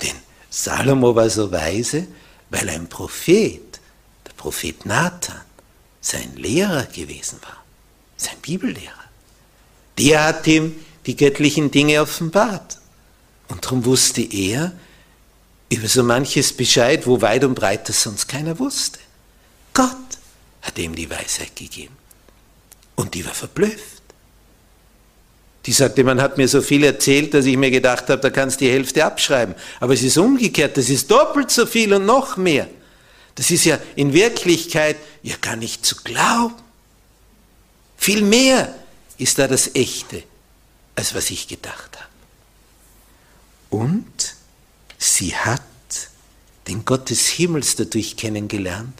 Denn 0.00 0.14
Salomo 0.48 1.16
war 1.16 1.28
so 1.28 1.50
weise, 1.50 2.06
weil 2.48 2.68
ein 2.68 2.88
Prophet, 2.88 3.80
der 4.24 4.32
Prophet 4.36 4.86
Nathan, 4.86 5.40
sein 6.00 6.36
Lehrer 6.36 6.84
gewesen 6.84 7.40
war, 7.42 7.64
sein 8.16 8.36
Bibellehrer. 8.40 9.04
Der 9.98 10.22
hat 10.22 10.46
ihm 10.46 10.76
die 11.06 11.16
göttlichen 11.16 11.72
Dinge 11.72 12.00
offenbart. 12.00 12.78
Und 13.48 13.64
darum 13.64 13.84
wusste 13.84 14.22
er 14.22 14.70
über 15.70 15.88
so 15.88 16.04
manches 16.04 16.52
Bescheid, 16.52 17.04
wo 17.04 17.20
weit 17.20 17.42
und 17.42 17.56
breit 17.56 17.88
das 17.88 18.00
sonst 18.00 18.28
keiner 18.28 18.60
wusste. 18.60 19.00
Gott 19.72 19.90
hat 20.62 20.78
ihm 20.78 20.94
die 20.94 21.10
Weisheit 21.10 21.56
gegeben. 21.56 21.96
Und 22.94 23.14
die 23.14 23.26
war 23.26 23.34
verblüfft. 23.34 23.93
Die 25.66 25.72
sagte, 25.72 26.04
man 26.04 26.20
hat 26.20 26.36
mir 26.36 26.46
so 26.46 26.60
viel 26.60 26.84
erzählt, 26.84 27.32
dass 27.32 27.46
ich 27.46 27.56
mir 27.56 27.70
gedacht 27.70 28.08
habe, 28.10 28.20
da 28.20 28.30
kannst 28.30 28.60
du 28.60 28.66
die 28.66 28.70
Hälfte 28.70 29.04
abschreiben. 29.04 29.54
Aber 29.80 29.94
es 29.94 30.02
ist 30.02 30.18
umgekehrt, 30.18 30.76
das 30.76 30.90
ist 30.90 31.10
doppelt 31.10 31.50
so 31.50 31.64
viel 31.64 31.94
und 31.94 32.04
noch 32.04 32.36
mehr. 32.36 32.68
Das 33.34 33.50
ist 33.50 33.64
ja 33.64 33.78
in 33.96 34.12
Wirklichkeit 34.12 34.96
ja 35.22 35.36
gar 35.40 35.56
nicht 35.56 35.84
zu 35.84 35.96
glauben. 35.96 36.54
Viel 37.96 38.22
mehr 38.22 38.74
ist 39.16 39.38
da 39.38 39.48
das 39.48 39.74
Echte, 39.74 40.22
als 40.94 41.14
was 41.14 41.30
ich 41.30 41.48
gedacht 41.48 41.96
habe. 41.96 42.08
Und 43.70 44.34
sie 44.98 45.34
hat 45.34 45.62
den 46.68 46.84
Gott 46.84 47.10
des 47.10 47.26
Himmels 47.28 47.76
dadurch 47.76 48.16
kennengelernt 48.16 48.94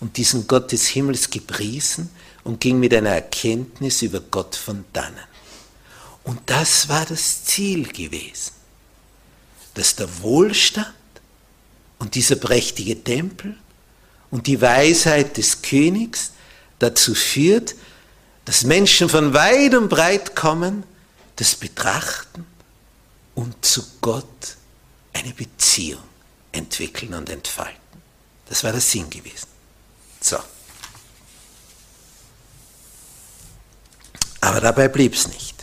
und 0.00 0.16
diesen 0.16 0.46
Gott 0.46 0.72
des 0.72 0.86
Himmels 0.88 1.30
gepriesen 1.30 2.10
und 2.44 2.60
ging 2.60 2.78
mit 2.78 2.94
einer 2.94 3.10
Erkenntnis 3.10 4.02
über 4.02 4.20
Gott 4.20 4.54
von 4.56 4.84
dannen. 4.92 5.16
Und 6.28 6.42
das 6.44 6.90
war 6.90 7.06
das 7.06 7.46
Ziel 7.46 7.90
gewesen, 7.90 8.52
dass 9.72 9.96
der 9.96 10.20
Wohlstand 10.20 10.92
und 11.98 12.14
dieser 12.16 12.36
prächtige 12.36 13.02
Tempel 13.02 13.56
und 14.30 14.46
die 14.46 14.60
Weisheit 14.60 15.38
des 15.38 15.62
Königs 15.62 16.32
dazu 16.80 17.14
führt, 17.14 17.74
dass 18.44 18.64
Menschen 18.64 19.08
von 19.08 19.32
weit 19.32 19.74
und 19.74 19.88
breit 19.88 20.36
kommen, 20.36 20.84
das 21.36 21.54
betrachten 21.54 22.44
und 23.34 23.64
zu 23.64 23.82
Gott 24.02 24.56
eine 25.14 25.32
Beziehung 25.32 26.02
entwickeln 26.52 27.14
und 27.14 27.30
entfalten. 27.30 28.02
Das 28.50 28.62
war 28.64 28.72
der 28.72 28.82
Sinn 28.82 29.08
gewesen. 29.08 29.48
So. 30.20 30.36
Aber 34.42 34.60
dabei 34.60 34.88
blieb 34.88 35.14
es 35.14 35.26
nicht. 35.28 35.57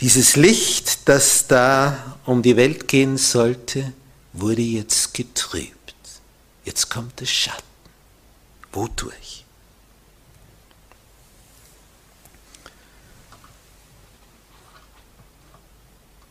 Dieses 0.00 0.36
Licht, 0.36 1.08
das 1.08 1.46
da 1.46 2.16
um 2.24 2.42
die 2.42 2.56
Welt 2.56 2.88
gehen 2.88 3.18
sollte, 3.18 3.92
wurde 4.32 4.62
jetzt 4.62 5.12
getrübt. 5.12 5.94
Jetzt 6.64 6.88
kommt 6.88 7.20
der 7.20 7.26
Schatten. 7.26 7.62
Wodurch? 8.72 9.44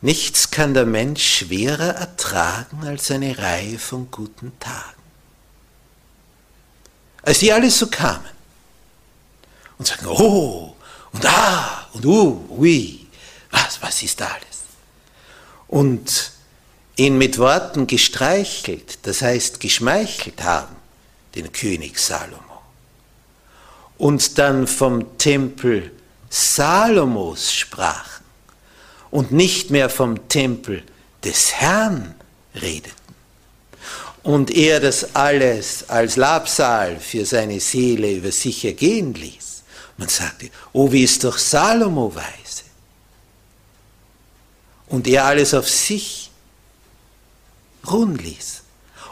Nichts 0.02 0.50
kann 0.50 0.72
der 0.74 0.86
Mensch 0.86 1.22
schwerer 1.22 1.94
ertragen 1.94 2.84
als 2.84 3.10
eine 3.10 3.36
Reihe 3.36 3.78
von 3.78 4.10
guten 4.10 4.58
Tagen. 4.58 5.00
Als 7.22 7.40
die 7.40 7.52
alle 7.52 7.70
so 7.70 7.86
kamen 7.86 8.24
und 9.78 9.86
sagten, 9.86 10.06
oh, 10.06 10.74
und 11.12 11.26
ah, 11.26 11.86
und 11.92 12.06
uh, 12.06 12.46
ui, 12.58 12.99
was, 13.50 13.82
was 13.82 14.02
ist 14.02 14.20
alles? 14.22 14.64
Und 15.68 16.32
ihn 16.96 17.18
mit 17.18 17.38
Worten 17.38 17.86
gestreichelt, 17.86 18.98
das 19.02 19.22
heißt 19.22 19.60
geschmeichelt 19.60 20.42
haben, 20.42 20.76
den 21.34 21.52
König 21.52 21.98
Salomo. 21.98 22.36
Und 23.98 24.38
dann 24.38 24.66
vom 24.66 25.18
Tempel 25.18 25.92
Salomos 26.28 27.52
sprachen 27.52 28.24
und 29.10 29.32
nicht 29.32 29.70
mehr 29.70 29.90
vom 29.90 30.28
Tempel 30.28 30.82
des 31.24 31.54
Herrn 31.54 32.14
redeten. 32.54 32.94
Und 34.22 34.50
er 34.50 34.80
das 34.80 35.14
alles 35.16 35.88
als 35.88 36.16
Labsal 36.16 37.00
für 37.00 37.24
seine 37.24 37.58
Seele 37.58 38.12
über 38.12 38.30
sich 38.30 38.64
ergehen 38.64 39.14
ließ. 39.14 39.62
Man 39.96 40.08
sagte, 40.08 40.50
oh, 40.72 40.92
wie 40.92 41.02
ist 41.02 41.24
doch 41.24 41.38
Salomo 41.38 42.14
weise. 42.14 42.69
Und 44.90 45.06
er 45.06 45.24
alles 45.24 45.54
auf 45.54 45.68
sich 45.68 46.30
ruhen 47.90 48.16
ließ 48.16 48.62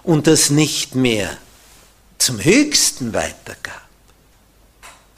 und 0.02 0.26
das 0.26 0.50
nicht 0.50 0.94
mehr 0.94 1.36
zum 2.18 2.42
Höchsten 2.42 3.14
weitergab. 3.14 3.88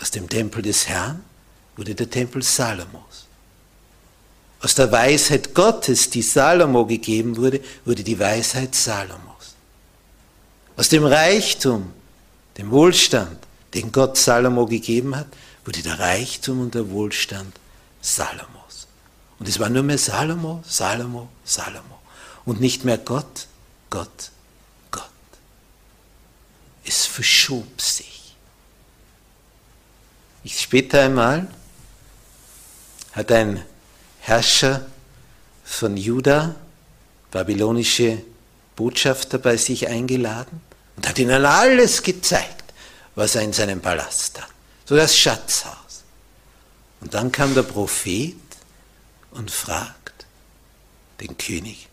Aus 0.01 0.11
dem 0.11 0.29
Tempel 0.29 0.62
des 0.62 0.88
Herrn 0.88 1.25
wurde 1.77 1.94
der 1.94 2.09
Tempel 2.09 2.42
Salomos. 2.42 3.27
Aus 4.62 4.75
der 4.75 4.92
Weisheit 4.92 5.55
Gottes, 5.55 6.11
die 6.11 6.23
Salomo 6.23 6.85
gegeben 6.85 7.37
wurde, 7.37 7.61
wurde 7.85 8.05
die 8.05 8.18
Weisheit 8.18 8.75
Salomos. 8.75 9.55
Aus 10.77 10.88
dem 10.90 11.05
Reichtum, 11.05 11.92
dem 12.59 12.70
Wohlstand, 12.70 13.38
den 13.73 13.90
Gott 13.92 14.18
Salomo 14.18 14.66
gegeben 14.66 15.16
hat, 15.16 15.29
wurde 15.64 15.83
der 15.83 15.99
Reichtum 15.99 16.61
und 16.61 16.75
der 16.75 16.90
Wohlstand 16.90 17.55
Salomos. 18.03 18.60
Und 19.40 19.48
es 19.48 19.59
war 19.59 19.70
nur 19.70 19.83
mehr 19.83 19.98
Salomo, 19.98 20.62
Salomo, 20.68 21.29
Salomo. 21.44 21.98
Und 22.44 22.61
nicht 22.61 22.85
mehr 22.85 22.98
Gott, 22.98 23.48
Gott, 23.88 24.31
Gott. 24.90 25.11
Es 26.85 27.07
verschob 27.07 27.81
sich. 27.81 28.37
Ich 30.44 30.61
später 30.61 31.00
einmal 31.00 31.48
hat 33.12 33.33
ein 33.33 33.64
Herrscher 34.20 34.87
von 35.64 35.96
Juda, 35.96 36.55
babylonische 37.31 38.22
Botschafter 38.76 39.38
bei 39.38 39.57
sich 39.57 39.88
eingeladen 39.88 40.61
und 40.96 41.09
hat 41.09 41.18
ihnen 41.18 41.44
alles 41.44 42.03
gezeigt, 42.03 42.74
was 43.14 43.37
er 43.37 43.42
in 43.42 43.53
seinem 43.53 43.81
Palast 43.81 44.40
hat. 44.40 44.48
So 44.85 44.96
das 44.96 45.16
Schatzhaus. 45.16 46.05
Und 47.00 47.14
dann 47.14 47.33
kam 47.33 47.55
der 47.55 47.62
Prophet 47.62 48.35
und 49.33 49.51
fragt 49.51 50.27
den 51.21 51.37
König, 51.37 51.88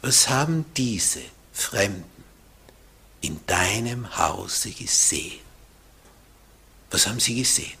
was 0.00 0.28
haben 0.28 0.64
diese 0.76 1.20
Fremden 1.52 2.04
in 3.20 3.40
deinem 3.46 4.16
Hause 4.16 4.70
gesehen? 4.70 5.40
Was 6.90 7.06
haben 7.06 7.20
sie 7.20 7.36
gesehen? 7.36 7.78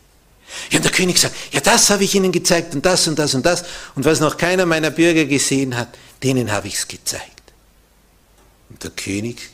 Ja, 0.70 0.78
und 0.78 0.84
der 0.84 0.92
König 0.92 1.18
sagt, 1.18 1.34
ja, 1.52 1.60
das 1.60 1.90
habe 1.90 2.04
ich 2.04 2.14
ihnen 2.14 2.30
gezeigt 2.30 2.74
und 2.74 2.84
das 2.84 3.08
und 3.08 3.18
das 3.18 3.34
und 3.34 3.44
das. 3.44 3.64
Und 3.94 4.04
was 4.04 4.20
noch 4.20 4.36
keiner 4.36 4.66
meiner 4.66 4.90
Bürger 4.90 5.24
gesehen 5.24 5.76
hat, 5.76 5.88
denen 6.22 6.52
habe 6.52 6.68
ich 6.68 6.74
es 6.74 6.88
gezeigt. 6.88 7.42
Und 8.68 8.82
der 8.82 8.90
König 8.90 9.50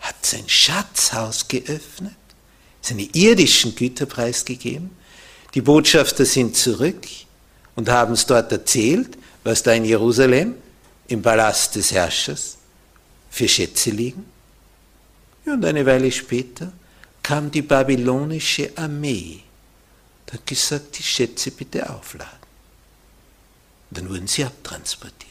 hat 0.00 0.14
sein 0.24 0.48
Schatzhaus 0.48 1.48
geöffnet, 1.48 2.14
seine 2.80 3.02
irdischen 3.12 3.74
Güter 3.74 4.06
preisgegeben. 4.06 4.90
Die 5.54 5.60
Botschafter 5.60 6.24
sind 6.24 6.56
zurück 6.56 7.06
und 7.76 7.88
haben 7.88 8.14
es 8.14 8.26
dort 8.26 8.50
erzählt, 8.52 9.16
was 9.44 9.62
da 9.62 9.72
in 9.72 9.84
Jerusalem 9.84 10.54
im 11.08 11.22
Palast 11.22 11.76
des 11.76 11.92
Herrschers 11.92 12.58
für 13.30 13.48
Schätze 13.48 13.90
liegen. 13.90 14.24
Und 15.46 15.64
eine 15.64 15.84
Weile 15.84 16.12
später 16.12 16.72
kam 17.22 17.50
die 17.50 17.62
babylonische 17.62 18.70
Armee 18.76 19.42
hat 20.32 20.46
gesagt, 20.46 20.98
die 20.98 21.02
Schätze 21.02 21.50
bitte 21.50 21.88
aufladen. 21.90 22.38
Und 23.90 23.98
dann 23.98 24.08
wurden 24.08 24.26
sie 24.26 24.44
abtransportiert. 24.44 25.30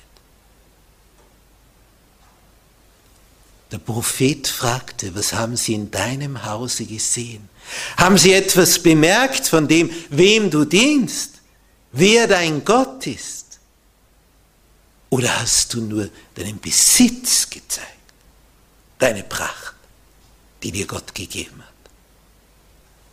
Der 3.71 3.78
Prophet 3.78 4.47
fragte, 4.47 5.13
was 5.13 5.34
haben 5.34 5.56
Sie 5.56 5.75
in 5.75 5.91
deinem 5.91 6.43
Hause 6.43 6.86
gesehen? 6.86 7.47
Haben 7.97 8.17
Sie 8.17 8.34
etwas 8.34 8.82
bemerkt 8.82 9.47
von 9.47 9.67
dem, 9.67 9.91
wem 10.10 10.49
du 10.49 10.65
dienst, 10.65 11.36
wer 11.91 12.28
dein 12.28 12.63
Gott 12.63 13.06
ist? 13.08 13.60
Oder 15.10 15.39
hast 15.41 15.73
du 15.73 15.82
nur 15.82 16.10
deinen 16.36 16.60
Besitz 16.60 17.49
gezeigt, 17.49 17.88
deine 18.99 19.23
Pracht, 19.23 19.75
die 20.62 20.71
dir 20.71 20.86
Gott 20.86 21.15
gegeben 21.15 21.62
hat? 21.62 21.73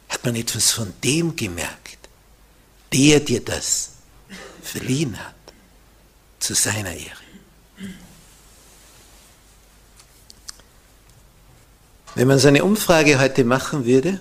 Hat 0.08 0.24
man 0.24 0.36
etwas 0.36 0.72
von 0.72 0.92
dem 1.02 1.34
gemerkt, 1.34 2.08
der 2.92 3.20
dir 3.20 3.44
das 3.44 3.92
verliehen 4.62 5.18
hat, 5.18 5.34
zu 6.38 6.54
seiner 6.54 6.92
Ehre? 6.92 7.26
Wenn 12.14 12.28
man 12.28 12.38
so 12.38 12.48
eine 12.48 12.64
Umfrage 12.64 13.18
heute 13.18 13.44
machen 13.44 13.84
würde, 13.84 14.20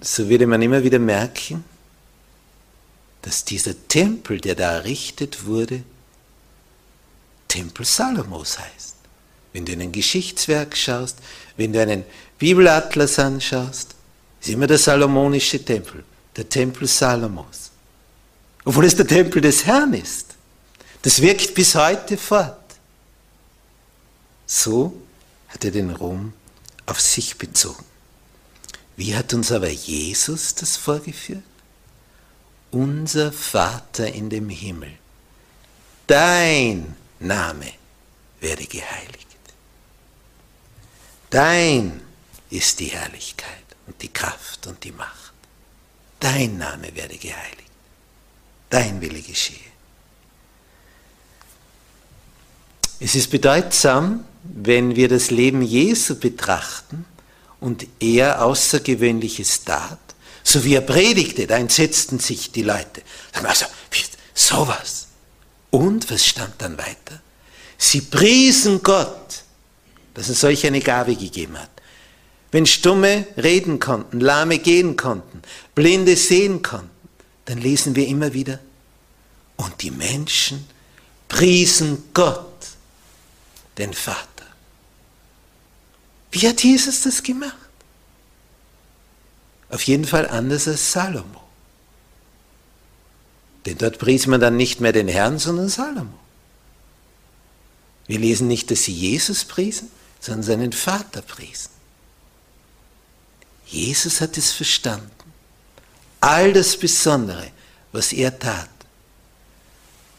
so 0.00 0.28
würde 0.28 0.46
man 0.46 0.62
immer 0.62 0.82
wieder 0.82 0.98
merken, 0.98 1.64
dass 3.22 3.44
dieser 3.44 3.74
Tempel, 3.88 4.40
der 4.40 4.54
da 4.54 4.72
errichtet 4.72 5.46
wurde, 5.46 5.82
Tempel 7.48 7.84
Salomos 7.84 8.58
heißt. 8.58 8.96
Wenn 9.52 9.64
du 9.64 9.72
in 9.72 9.82
ein 9.82 9.92
Geschichtswerk 9.92 10.76
schaust, 10.76 11.18
wenn 11.56 11.72
du 11.72 11.80
einen 11.80 12.04
Bibelatlas 12.38 13.18
anschaust, 13.18 13.94
ist 14.40 14.48
immer 14.48 14.66
der 14.66 14.78
salomonische 14.78 15.64
Tempel, 15.64 16.04
der 16.34 16.48
Tempel 16.48 16.88
Salomos. 16.88 17.70
Obwohl 18.64 18.86
es 18.86 18.96
der 18.96 19.06
Tempel 19.06 19.42
des 19.42 19.66
Herrn 19.66 19.94
ist. 19.94 20.34
Das 21.02 21.20
wirkt 21.20 21.54
bis 21.54 21.74
heute 21.74 22.16
fort. 22.16 22.58
So 24.46 25.02
hat 25.48 25.64
er 25.64 25.70
den 25.70 25.90
Ruhm 25.90 26.32
auf 26.86 27.00
sich 27.00 27.36
bezogen. 27.36 27.84
Wie 28.96 29.14
hat 29.16 29.34
uns 29.34 29.52
aber 29.52 29.68
Jesus 29.68 30.54
das 30.54 30.76
vorgeführt? 30.76 31.42
Unser 32.72 33.32
Vater 33.32 34.12
in 34.12 34.30
dem 34.30 34.48
Himmel, 34.48 34.92
dein 36.06 36.96
Name 37.20 37.72
werde 38.40 38.64
geheiligt. 38.66 39.28
Dein 41.30 42.00
ist 42.50 42.80
die 42.80 42.86
Herrlichkeit 42.86 43.48
und 43.86 44.00
die 44.02 44.12
Kraft 44.12 44.66
und 44.66 44.82
die 44.84 44.92
Macht. 44.92 45.32
Dein 46.18 46.58
Name 46.58 46.94
werde 46.94 47.16
geheiligt. 47.16 47.70
Dein 48.70 49.00
Wille 49.00 49.20
geschehe. 49.20 49.58
Es 53.00 53.14
ist 53.14 53.30
bedeutsam, 53.30 54.24
wenn 54.44 54.96
wir 54.96 55.08
das 55.08 55.30
Leben 55.30 55.62
Jesu 55.62 56.18
betrachten 56.18 57.04
und 57.60 57.86
er 58.00 58.44
Außergewöhnliches 58.44 59.64
tat, 59.64 59.98
so 60.44 60.64
wie 60.64 60.74
er 60.74 60.80
predigte, 60.80 61.46
da 61.46 61.56
entsetzten 61.56 62.18
sich 62.18 62.52
die 62.52 62.62
Leute. 62.62 63.02
Also, 63.32 63.66
sowas. 64.34 65.08
Und 65.70 66.10
was 66.10 66.26
stand 66.26 66.54
dann 66.58 66.76
weiter? 66.78 67.20
Sie 67.78 68.02
priesen 68.02 68.82
Gott, 68.82 69.42
dass 70.14 70.28
er 70.28 70.34
solch 70.34 70.66
eine 70.66 70.80
Gabe 70.80 71.16
gegeben 71.16 71.58
hat. 71.58 71.70
Wenn 72.50 72.66
Stumme 72.66 73.26
reden 73.36 73.78
konnten, 73.80 74.20
Lahme 74.20 74.58
gehen 74.58 74.96
konnten, 74.96 75.42
Blinde 75.74 76.16
sehen 76.16 76.62
konnten, 76.62 76.90
dann 77.46 77.58
lesen 77.58 77.96
wir 77.96 78.06
immer 78.06 78.34
wieder, 78.34 78.60
und 79.56 79.80
die 79.82 79.90
Menschen 79.90 80.66
priesen 81.28 82.04
Gott, 82.12 82.52
den 83.78 83.94
Vater. 83.94 84.26
Wie 86.30 86.46
hat 86.46 86.62
Jesus 86.62 87.02
das 87.02 87.22
gemacht? 87.22 87.56
Auf 89.72 89.82
jeden 89.84 90.04
Fall 90.04 90.28
anders 90.28 90.68
als 90.68 90.92
Salomo. 90.92 91.42
Denn 93.64 93.78
dort 93.78 93.98
pries 93.98 94.26
man 94.26 94.38
dann 94.38 94.56
nicht 94.56 94.80
mehr 94.80 94.92
den 94.92 95.08
Herrn, 95.08 95.38
sondern 95.38 95.70
Salomo. 95.70 96.18
Wir 98.06 98.18
lesen 98.18 98.48
nicht, 98.48 98.70
dass 98.70 98.82
sie 98.84 98.92
Jesus 98.92 99.44
priesen, 99.44 99.90
sondern 100.20 100.42
seinen 100.42 100.72
Vater 100.72 101.22
priesen. 101.22 101.70
Jesus 103.64 104.20
hat 104.20 104.36
es 104.36 104.52
verstanden. 104.52 105.10
All 106.20 106.52
das 106.52 106.76
Besondere, 106.76 107.50
was 107.92 108.12
er 108.12 108.38
tat, 108.38 108.68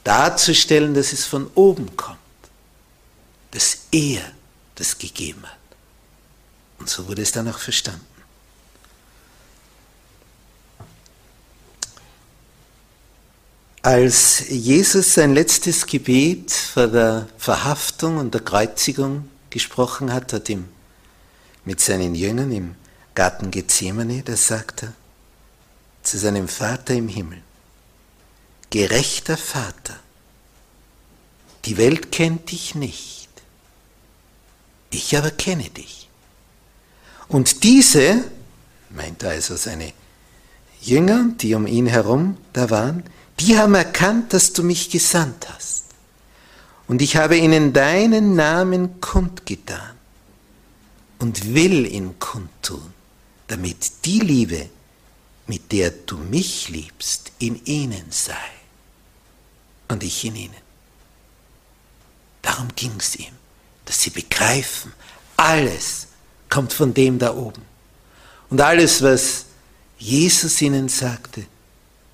darzustellen, 0.04 0.96
dass 0.96 1.13
es 1.13 1.26
von 1.26 1.50
oben 1.54 1.96
kommt, 1.96 2.18
dass 3.52 3.82
er 3.92 4.24
das 4.74 4.98
gegeben 4.98 5.44
hat. 5.44 5.58
Und 6.80 6.89
so 6.89 7.08
wurde 7.08 7.22
es 7.22 7.32
dann 7.32 7.48
auch 7.48 7.60
verstanden. 7.60 8.12
Als 13.86 14.46
Jesus 14.48 15.13
sein 15.13 15.34
letztes 15.34 15.86
Gebet 15.86 16.54
vor 16.54 16.88
der 16.88 17.28
Verhaftung 17.38 18.15
und 18.15 18.34
der 18.34 18.39
Kreuzigung 18.39 19.30
gesprochen 19.50 20.13
hat, 20.13 20.32
hat 20.32 20.48
ihm 20.48 20.69
mit 21.65 21.82
seinen 21.82 22.15
Jüngern 22.15 22.50
im 22.54 22.76
Garten 23.13 23.52
Gethsemane, 23.52 24.24
da 24.24 24.38
sagt 24.38 24.84
er 24.84 24.93
zu 26.02 26.17
seinem 26.17 26.48
Vater 26.48 26.93
im 26.93 27.10
Himmel, 27.10 27.41
gerechter 28.69 29.36
Vater, 29.36 30.00
die 31.65 31.76
Welt 31.76 32.10
kennt 32.10 32.52
dich 32.52 32.76
nicht, 32.76 33.28
ich 34.91 35.17
aber 35.17 35.32
kenne 35.32 35.69
dich. 35.69 36.08
Und 37.28 37.65
diese, 37.65 38.24
meint 38.91 39.26
also 39.26 39.58
seine 39.58 39.91
Jünger, 40.82 41.32
die 41.41 41.54
um 41.54 41.67
ihn 41.67 41.88
herum 41.88 42.38
da 42.54 42.69
waren, 42.69 43.04
die 43.39 43.58
haben 43.58 43.76
erkannt, 43.76 44.34
dass 44.34 44.54
du 44.54 44.63
mich 44.63 44.89
gesandt 44.89 45.48
hast. 45.50 45.86
Und 46.88 47.02
ich 47.02 47.15
habe 47.15 47.38
ihnen 47.38 47.74
deinen 47.74 48.36
Namen 48.36 49.00
kundgetan 49.02 49.96
und 51.19 51.54
will 51.54 51.86
ihn 51.86 52.19
kundtun, 52.19 52.93
damit 53.48 54.06
die 54.06 54.19
Liebe, 54.19 54.69
mit 55.48 55.72
der 55.72 55.91
du 55.91 56.17
mich 56.17 56.69
liebst, 56.69 57.32
in 57.39 57.63
ihnen 57.65 58.06
sei 58.10 58.34
und 59.88 60.04
ich 60.04 60.26
in 60.26 60.36
ihnen. 60.36 60.63
Darum 62.41 62.67
ging 62.76 62.93
es 62.98 63.15
ihm, 63.15 63.34
dass 63.86 64.02
sie 64.02 64.10
begreifen, 64.10 64.93
alles, 65.38 66.08
kommt 66.50 66.74
von 66.74 66.93
dem 66.93 67.17
da 67.17 67.34
oben. 67.36 67.62
Und 68.50 68.62
alles, 68.62 69.02
was 69.02 69.46
Jesus 69.98 70.62
ihnen 70.62 70.89
sagte, 70.89 71.46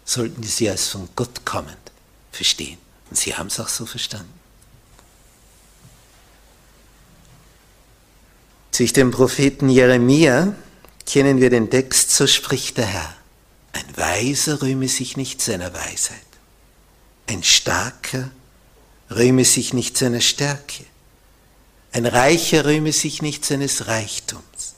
sollten 0.09 0.41
sie 0.41 0.69
als 0.69 0.87
von 0.87 1.07
Gott 1.15 1.45
kommend 1.45 1.77
verstehen. 2.31 2.79
Und 3.09 3.17
sie 3.17 3.35
haben 3.35 3.47
es 3.47 3.59
auch 3.59 3.67
so 3.67 3.85
verstanden. 3.85 4.33
Durch 8.75 8.93
den 8.93 9.11
Propheten 9.11 9.69
Jeremia 9.69 10.55
kennen 11.05 11.41
wir 11.41 11.49
den 11.49 11.69
Text, 11.69 12.11
so 12.11 12.25
spricht 12.25 12.77
der 12.77 12.85
Herr. 12.85 13.15
Ein 13.73 13.97
Weiser 13.97 14.61
rühme 14.61 14.87
sich 14.87 15.15
nicht 15.15 15.41
seiner 15.41 15.73
Weisheit. 15.73 16.17
Ein 17.27 17.43
Starker 17.43 18.31
rühme 19.11 19.45
sich 19.45 19.73
nicht 19.73 19.97
seiner 19.97 20.21
Stärke. 20.21 20.85
Ein 21.91 22.05
Reicher 22.05 22.65
rühme 22.65 22.93
sich 22.93 23.21
nicht 23.21 23.45
seines 23.45 23.87
Reichtums, 23.87 24.75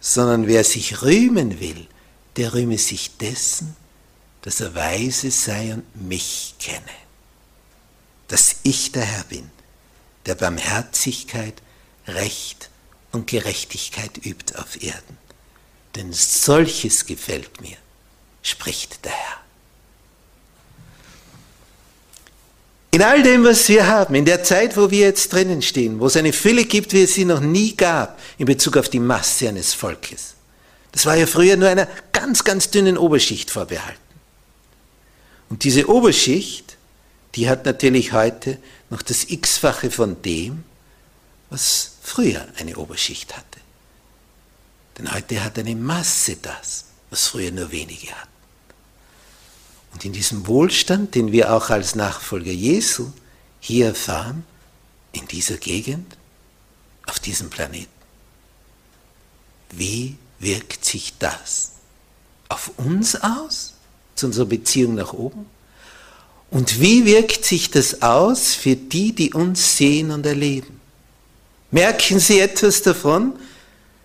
sondern 0.00 0.46
wer 0.46 0.64
sich 0.64 1.02
rühmen 1.02 1.60
will, 1.60 1.86
der 2.36 2.54
rühme 2.54 2.78
sich 2.78 3.16
dessen, 3.18 3.76
dass 4.48 4.60
er 4.60 4.74
weise 4.74 5.30
sei 5.30 5.74
und 5.74 6.08
mich 6.08 6.54
kenne, 6.58 6.80
dass 8.28 8.56
ich 8.62 8.92
der 8.92 9.02
Herr 9.02 9.24
bin, 9.24 9.50
der 10.24 10.36
Barmherzigkeit, 10.36 11.52
Recht 12.06 12.70
und 13.12 13.26
Gerechtigkeit 13.26 14.24
übt 14.24 14.56
auf 14.56 14.82
Erden. 14.82 15.18
Denn 15.96 16.14
solches 16.14 17.04
gefällt 17.04 17.60
mir, 17.60 17.76
spricht 18.40 19.04
der 19.04 19.12
Herr. 19.12 19.36
In 22.90 23.02
all 23.02 23.22
dem, 23.22 23.44
was 23.44 23.68
wir 23.68 23.86
haben, 23.86 24.14
in 24.14 24.24
der 24.24 24.44
Zeit, 24.44 24.78
wo 24.78 24.90
wir 24.90 25.00
jetzt 25.00 25.30
drinnen 25.30 25.60
stehen, 25.60 26.00
wo 26.00 26.06
es 26.06 26.16
eine 26.16 26.32
Fülle 26.32 26.64
gibt, 26.64 26.94
wie 26.94 27.02
es 27.02 27.12
sie 27.12 27.26
noch 27.26 27.40
nie 27.40 27.76
gab, 27.76 28.18
in 28.38 28.46
Bezug 28.46 28.78
auf 28.78 28.88
die 28.88 28.98
Masse 28.98 29.50
eines 29.50 29.74
Volkes. 29.74 30.36
Das 30.92 31.04
war 31.04 31.16
ja 31.16 31.26
früher 31.26 31.58
nur 31.58 31.68
einer 31.68 31.86
ganz, 32.12 32.44
ganz 32.44 32.70
dünnen 32.70 32.96
Oberschicht 32.96 33.50
vorbehalten. 33.50 34.07
Und 35.48 35.64
diese 35.64 35.88
Oberschicht, 35.88 36.76
die 37.34 37.48
hat 37.48 37.64
natürlich 37.64 38.12
heute 38.12 38.58
noch 38.90 39.02
das 39.02 39.24
x-fache 39.24 39.90
von 39.90 40.20
dem, 40.22 40.64
was 41.50 41.92
früher 42.02 42.46
eine 42.58 42.76
Oberschicht 42.76 43.36
hatte. 43.36 43.60
Denn 44.98 45.12
heute 45.12 45.42
hat 45.42 45.58
eine 45.58 45.74
Masse 45.74 46.36
das, 46.36 46.86
was 47.10 47.28
früher 47.28 47.50
nur 47.50 47.70
wenige 47.70 48.08
hatten. 48.08 48.28
Und 49.92 50.04
in 50.04 50.12
diesem 50.12 50.46
Wohlstand, 50.46 51.14
den 51.14 51.32
wir 51.32 51.52
auch 51.52 51.70
als 51.70 51.94
Nachfolger 51.94 52.52
Jesu 52.52 53.10
hier 53.60 53.86
erfahren, 53.86 54.44
in 55.12 55.26
dieser 55.26 55.56
Gegend, 55.56 56.16
auf 57.06 57.18
diesem 57.18 57.48
Planeten, 57.48 57.88
wie 59.70 60.16
wirkt 60.38 60.84
sich 60.84 61.14
das 61.18 61.72
auf 62.48 62.70
uns 62.76 63.16
aus, 63.16 63.74
zu 64.18 64.26
unserer 64.26 64.46
Beziehung 64.46 64.94
nach 64.94 65.12
oben? 65.12 65.46
Und 66.50 66.80
wie 66.80 67.04
wirkt 67.04 67.44
sich 67.44 67.70
das 67.70 68.02
aus 68.02 68.54
für 68.54 68.76
die, 68.76 69.14
die 69.14 69.32
uns 69.32 69.76
sehen 69.76 70.10
und 70.10 70.24
erleben? 70.24 70.80
Merken 71.70 72.18
Sie 72.18 72.40
etwas 72.40 72.82
davon, 72.82 73.38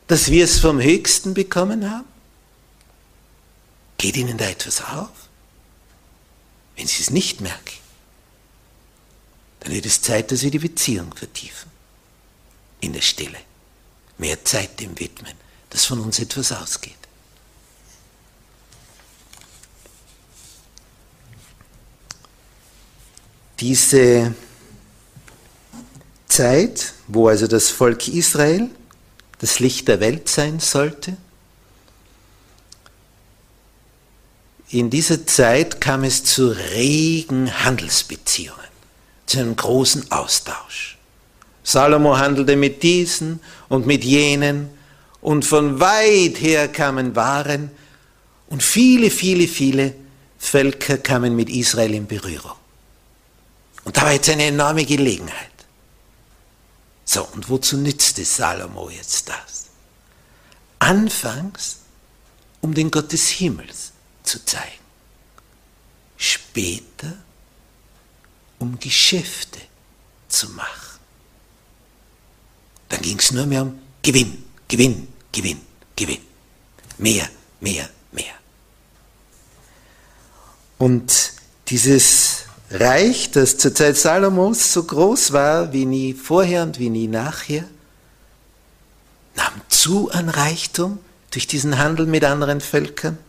dass 0.07 0.29
wir 0.29 0.43
es 0.43 0.59
vom 0.59 0.81
Höchsten 0.81 1.33
bekommen 1.33 1.89
haben? 1.89 2.07
Geht 3.97 4.17
Ihnen 4.17 4.37
da 4.37 4.49
etwas 4.49 4.81
auf? 4.81 5.09
Wenn 6.75 6.87
Sie 6.87 7.01
es 7.01 7.09
nicht 7.09 7.39
merken, 7.39 7.79
dann 9.61 9.71
wird 9.71 9.85
es 9.85 10.01
Zeit, 10.01 10.31
dass 10.31 10.43
wir 10.43 10.51
die 10.51 10.59
Beziehung 10.59 11.15
vertiefen. 11.15 11.71
In 12.81 12.91
der 12.91 13.01
Stille. 13.01 13.37
Mehr 14.17 14.43
Zeit 14.43 14.79
dem 14.81 14.99
widmen, 14.99 15.33
dass 15.69 15.85
von 15.85 16.01
uns 16.01 16.19
etwas 16.19 16.51
ausgeht. 16.51 17.02
Diese 23.59 24.33
Zeit, 26.27 26.93
wo 27.07 27.27
also 27.27 27.47
das 27.47 27.69
Volk 27.69 28.07
Israel 28.07 28.69
das 29.39 29.59
Licht 29.59 29.87
der 29.87 29.99
Welt 29.99 30.29
sein 30.29 30.59
sollte, 30.59 31.17
in 34.69 34.89
dieser 34.89 35.27
Zeit 35.27 35.79
kam 35.81 36.03
es 36.03 36.23
zu 36.23 36.47
regen 36.47 37.63
Handelsbeziehungen, 37.63 38.59
zu 39.27 39.39
einem 39.39 39.55
großen 39.55 40.11
Austausch. 40.11 40.97
Salomo 41.63 42.17
handelte 42.17 42.55
mit 42.55 42.81
diesen 42.81 43.39
und 43.69 43.85
mit 43.85 44.03
jenen 44.03 44.69
und 45.21 45.45
von 45.45 45.79
weit 45.79 46.41
her 46.41 46.67
kamen 46.67 47.15
Waren 47.15 47.69
und 48.47 48.63
viele, 48.63 49.11
viele, 49.11 49.47
viele 49.47 49.93
Völker 50.39 50.97
kamen 50.97 51.35
mit 51.35 51.49
Israel 51.49 51.93
in 51.93 52.07
Berührung. 52.07 52.62
Und 53.83 53.97
da 53.97 54.03
war 54.03 54.13
jetzt 54.13 54.29
eine 54.29 54.45
enorme 54.45 54.85
Gelegenheit. 54.85 55.51
So, 57.05 57.25
und 57.25 57.49
wozu 57.49 57.77
nützte 57.77 58.23
Salomo 58.23 58.89
jetzt 58.89 59.27
das? 59.27 59.65
Anfangs, 60.79 61.77
um 62.61 62.73
den 62.73 62.91
Gott 62.91 63.11
des 63.11 63.27
Himmels 63.27 63.91
zu 64.23 64.43
zeigen. 64.45 64.83
Später, 66.17 67.13
um 68.59 68.79
Geschäfte 68.79 69.59
zu 70.29 70.49
machen. 70.49 70.99
Dann 72.89 73.01
ging 73.01 73.19
es 73.19 73.31
nur 73.31 73.45
mehr 73.45 73.63
um 73.63 73.79
Gewinn, 74.01 74.43
Gewinn, 74.67 75.07
Gewinn, 75.31 75.61
Gewinn. 75.95 76.21
Mehr, 76.97 77.29
mehr, 77.59 77.89
mehr. 78.11 78.33
Und 80.77 81.33
dieses 81.67 82.42
Reich, 82.73 83.29
das 83.29 83.57
zur 83.57 83.75
Zeit 83.75 83.97
Salomos 83.97 84.73
so 84.73 84.83
groß 84.83 85.31
war 85.31 85.73
wie 85.73 85.85
nie 85.85 86.13
vorher 86.13 86.63
und 86.63 86.79
wie 86.79 86.89
nie 86.89 87.07
nachher, 87.07 87.65
nahm 89.35 89.61
zu 89.69 90.09
an 90.09 90.27
Reichtum 90.27 90.97
durch 91.29 91.45
diesen 91.45 91.77
Handel 91.77 92.07
mit 92.07 92.23
anderen 92.23 92.61
Völkern. 92.61 93.19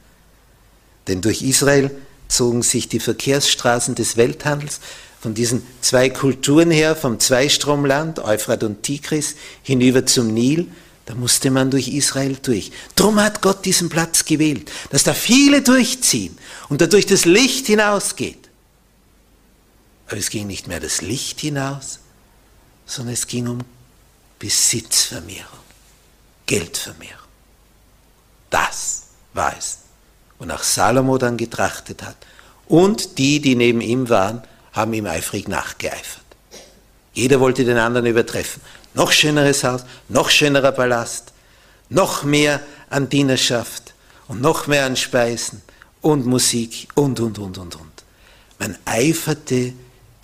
Denn 1.09 1.21
durch 1.21 1.43
Israel 1.43 1.91
zogen 2.29 2.63
sich 2.63 2.89
die 2.89 3.01
Verkehrsstraßen 3.01 3.95
des 3.95 4.17
Welthandels 4.17 4.81
von 5.21 5.35
diesen 5.35 5.63
zwei 5.83 6.09
Kulturen 6.09 6.71
her, 6.71 6.97
vom 6.97 7.21
Zweistromland, 7.21 8.21
Euphrat 8.21 8.65
und 8.65 8.83
Tigris, 8.83 9.37
hinüber 9.63 10.07
zum 10.07 10.33
Nil, 10.33 10.69
da 11.05 11.15
musste 11.15 11.51
man 11.51 11.71
durch 11.71 11.89
Israel 11.89 12.39
durch. 12.41 12.73
Drum 12.97 13.21
hat 13.21 13.43
Gott 13.43 13.67
diesen 13.67 13.91
Platz 13.91 14.25
gewählt, 14.25 14.71
dass 14.89 15.05
da 15.05 15.13
viele 15.13 15.61
durchziehen 15.61 16.39
und 16.71 16.81
dadurch 16.81 17.05
das 17.05 17.27
Licht 17.27 17.67
hinausgeht. 17.67 18.44
Aber 20.07 20.17
es 20.19 20.31
ging 20.31 20.47
nicht 20.47 20.67
mehr 20.69 20.81
das 20.81 21.01
Licht 21.01 21.41
hinaus, 21.41 22.01
sondern 22.87 23.15
es 23.15 23.27
ging 23.27 23.49
um 23.49 23.61
Besitzvermehrung, 24.39 25.59
Geldvermehrung. 26.47 27.19
Das 28.51 29.05
war 29.33 29.57
es, 29.57 29.79
wonach 30.39 30.63
Salomo 30.63 31.19
dann 31.19 31.37
getrachtet 31.37 32.03
hat. 32.03 32.17
Und 32.67 33.19
die, 33.19 33.41
die 33.41 33.55
neben 33.55 33.81
ihm 33.81 34.09
waren, 34.09 34.43
haben 34.73 34.93
ihm 34.93 35.07
eifrig 35.07 35.49
nachgeeifert. 35.49 36.25
Jeder 37.13 37.41
wollte 37.41 37.65
den 37.65 37.79
anderen 37.79 38.07
übertreffen. 38.07 38.61
Noch 38.95 39.13
schöneres 39.13 39.65
Haus, 39.65 39.85
noch 40.09 40.31
schönerer 40.31 40.73
Palast, 40.73 41.33
noch 41.89 42.25
mehr 42.25 42.61
an 42.91 43.09
Dienerschaft 43.09 43.95
und 44.29 44.41
noch 44.41 44.67
mehr 44.67 44.87
an 44.87 44.97
Speisen 44.97 45.63
und 46.01 46.27
Musik 46.27 46.89
und, 46.95 47.21
und, 47.21 47.39
und, 47.39 47.59
und, 47.59 47.77
und. 47.77 48.05
Man 48.59 48.77
eiferte 48.85 49.73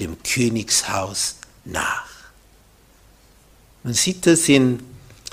dem 0.01 0.23
Königshaus 0.23 1.37
nach. 1.65 2.09
Man 3.83 3.95
sieht 3.95 4.27
das 4.27 4.49
in 4.49 4.83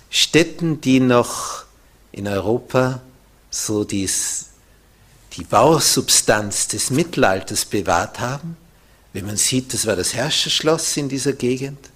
Städten, 0.10 0.80
die 0.82 1.00
noch 1.00 1.66
in 2.12 2.28
Europa 2.28 3.02
so 3.50 3.84
dies, 3.84 4.48
die 5.34 5.44
Bausubstanz 5.44 6.68
des 6.68 6.90
Mittelalters 6.90 7.66
bewahrt 7.66 8.20
haben. 8.20 8.58
Wenn 9.14 9.26
man 9.26 9.38
sieht, 9.38 9.74
das 9.74 9.86
war 9.86 9.96
das 9.96 10.14
Herrscherschloss 10.14 10.98
in 10.98 11.10
dieser 11.10 11.34
Gegend 11.34 11.90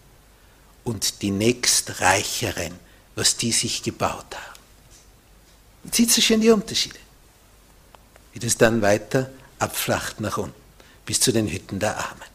und 0.84 1.22
die 1.22 1.32
nächstreicheren, 1.32 2.74
was 3.16 3.38
die 3.38 3.52
sich 3.52 3.84
gebaut 3.84 4.36
haben. 4.36 4.60
Man 5.84 5.94
sieht 5.94 6.12
so 6.12 6.22
schön 6.22 6.42
die 6.42 6.50
Unterschiede, 6.50 7.00
wie 8.34 8.40
das 8.40 8.58
dann 8.58 8.82
weiter 8.82 9.30
abflacht 9.60 10.20
nach 10.20 10.38
unten, 10.38 10.56
bis 11.06 11.20
zu 11.20 11.32
den 11.32 11.48
Hütten 11.48 11.80
der 11.80 11.98
Armen. 11.98 12.31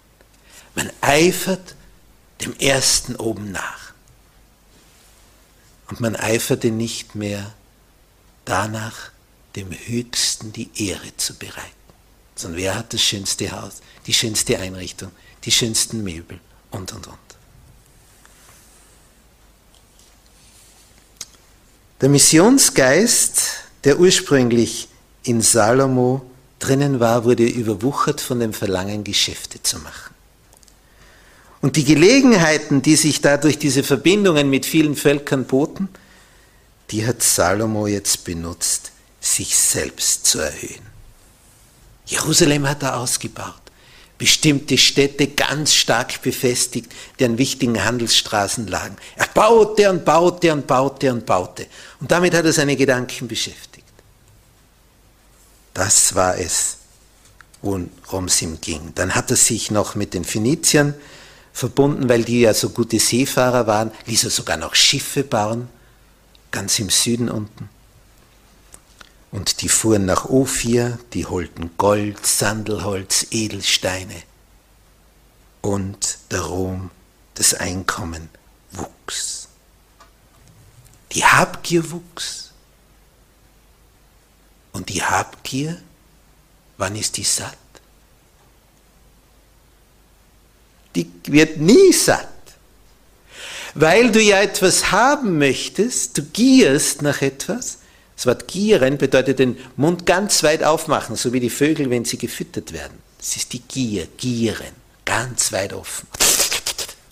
Man 0.77 0.93
eifert 1.01 1.75
dem 2.43 2.57
Ersten 2.59 3.17
oben 3.17 3.51
nach. 3.51 3.93
Und 5.89 6.01
man 6.01 6.15
eiferte 6.15 6.71
nicht 6.71 7.15
mehr 7.15 7.55
danach, 8.45 9.11
dem 9.57 9.71
Höchsten 9.71 10.53
die 10.53 10.71
Ehre 10.77 11.17
zu 11.17 11.35
bereiten. 11.35 11.63
Sondern 12.35 12.61
wer 12.61 12.75
hat 12.75 12.93
das 12.93 13.01
schönste 13.01 13.51
Haus, 13.51 13.81
die 14.07 14.13
schönste 14.13 14.59
Einrichtung, 14.59 15.11
die 15.45 15.51
schönsten 15.51 16.05
Möbel 16.05 16.39
und, 16.71 16.93
und, 16.93 17.07
und. 17.07 17.17
Der 22.03 22.11
Missionsgeist, 22.11 23.65
der 23.85 23.99
ursprünglich 23.99 24.89
in 25.23 25.41
Salomo 25.41 26.31
drinnen 26.59 27.01
war, 27.01 27.25
wurde 27.25 27.47
überwuchert 27.47 28.21
von 28.21 28.41
dem 28.41 28.53
Verlangen, 28.53 29.03
Geschäfte 29.03 29.63
zu 29.63 29.79
machen. 29.79 30.16
Und 31.67 31.75
die 31.75 31.83
Gelegenheiten, 31.83 32.81
die 32.81 32.95
sich 32.95 33.23
dadurch 33.23 33.59
diese 33.59 33.83
Verbindungen 33.83 34.49
mit 34.49 34.65
vielen 34.65 34.95
Völkern 34.95 35.47
boten, 35.47 35.89
die 36.93 37.05
hat 37.05 37.25
Salomo 37.25 37.89
jetzt 37.89 38.23
benutzt, 38.23 38.93
sich 39.21 39.57
selbst 39.57 40.27
zu 40.27 40.39
erhöhen. 40.39 40.87
Jerusalem 42.05 42.69
hat 42.69 42.85
er 42.85 42.99
ausgebaut, 42.99 43.61
bestimmte 44.17 44.79
Städte 44.79 45.27
ganz 45.27 45.75
stark 45.75 46.23
befestigt, 46.23 46.93
die 47.19 47.25
an 47.25 47.37
wichtigen 47.37 47.85
Handelsstraßen 47.85 48.69
lagen. 48.69 48.95
Er 49.17 49.27
baute 49.27 49.91
und 49.91 50.05
baute 50.05 50.53
und 50.53 50.69
baute 50.69 51.13
und 51.13 51.27
baute. 51.27 51.67
Und 51.99 52.13
damit 52.13 52.33
hat 52.33 52.45
er 52.45 52.53
seine 52.53 52.77
Gedanken 52.77 53.27
beschäftigt. 53.27 53.93
Das 55.75 56.15
war 56.15 56.39
es, 56.39 56.77
worum 57.61 58.27
es 58.27 58.41
ihm 58.41 58.61
ging. 58.61 58.93
Dann 58.95 59.17
hat 59.17 59.33
er 59.33 59.37
sich 59.37 59.73
noch 59.73 59.97
mit 59.97 60.15
den 60.15 60.25
Phöniziern 60.25 60.95
verbunden, 61.57 62.11
weil 62.11 62.23
die 62.23 62.41
ja 62.41 62.53
so 62.53 62.69
gute 62.69 63.01
Seefahrer 63.01 63.67
waren, 63.67 63.91
ließ 64.05 64.25
er 64.25 64.31
sogar 64.31 64.59
noch 64.59 64.75
Schiffe 64.75 65.25
bauen, 65.25 65.71
ganz 66.51 66.79
im 66.79 66.91
Süden 66.91 67.31
unten. 67.31 67.71
Und 69.31 69.63
die 69.63 69.71
fuhren 69.71 70.05
nach 70.05 70.27
Ophir, 70.27 70.99
die 71.15 71.25
holten 71.25 71.71
Gold, 71.79 72.27
Sandelholz, 72.27 73.29
Edelsteine. 73.31 74.23
Und 75.63 76.19
der 76.31 76.43
Ruhm, 76.43 76.91
das 77.35 77.55
Einkommen 77.55 78.29
wuchs. 78.73 79.49
Die 81.13 81.25
Habgier 81.25 81.91
wuchs. 81.91 82.51
Und 84.73 84.91
die 84.91 85.03
Habgier, 85.03 85.81
wann 86.77 86.97
ist 86.97 87.17
die 87.17 87.25
satt? 87.25 87.57
Die 90.97 91.11
wird 91.27 91.59
nie 91.59 91.93
satt. 91.93 92.29
Weil 93.75 94.11
du 94.11 94.21
ja 94.21 94.41
etwas 94.41 94.91
haben 94.91 95.39
möchtest, 95.39 96.17
du 96.17 96.23
gierst 96.23 97.03
nach 97.03 97.21
etwas. 97.21 97.79
Das 98.17 98.25
Wort 98.25 98.49
gieren 98.49 98.97
bedeutet 98.97 99.39
den 99.39 99.59
Mund 99.77 100.07
ganz 100.07 100.43
weit 100.43 100.65
aufmachen, 100.65 101.17
so 101.17 101.35
wie 101.35 101.41
die 101.41 101.51
Vögel, 101.51 101.91
wenn 101.91 102.07
sie 102.07 102.17
gefüttert 102.17 102.73
werden. 102.73 102.99
Das 103.19 103.37
ist 103.37 103.53
die 103.53 103.61
Gier, 103.61 104.09
gieren, 104.17 104.73
ganz 105.05 105.53
weit 105.53 105.75
offen. 105.75 106.09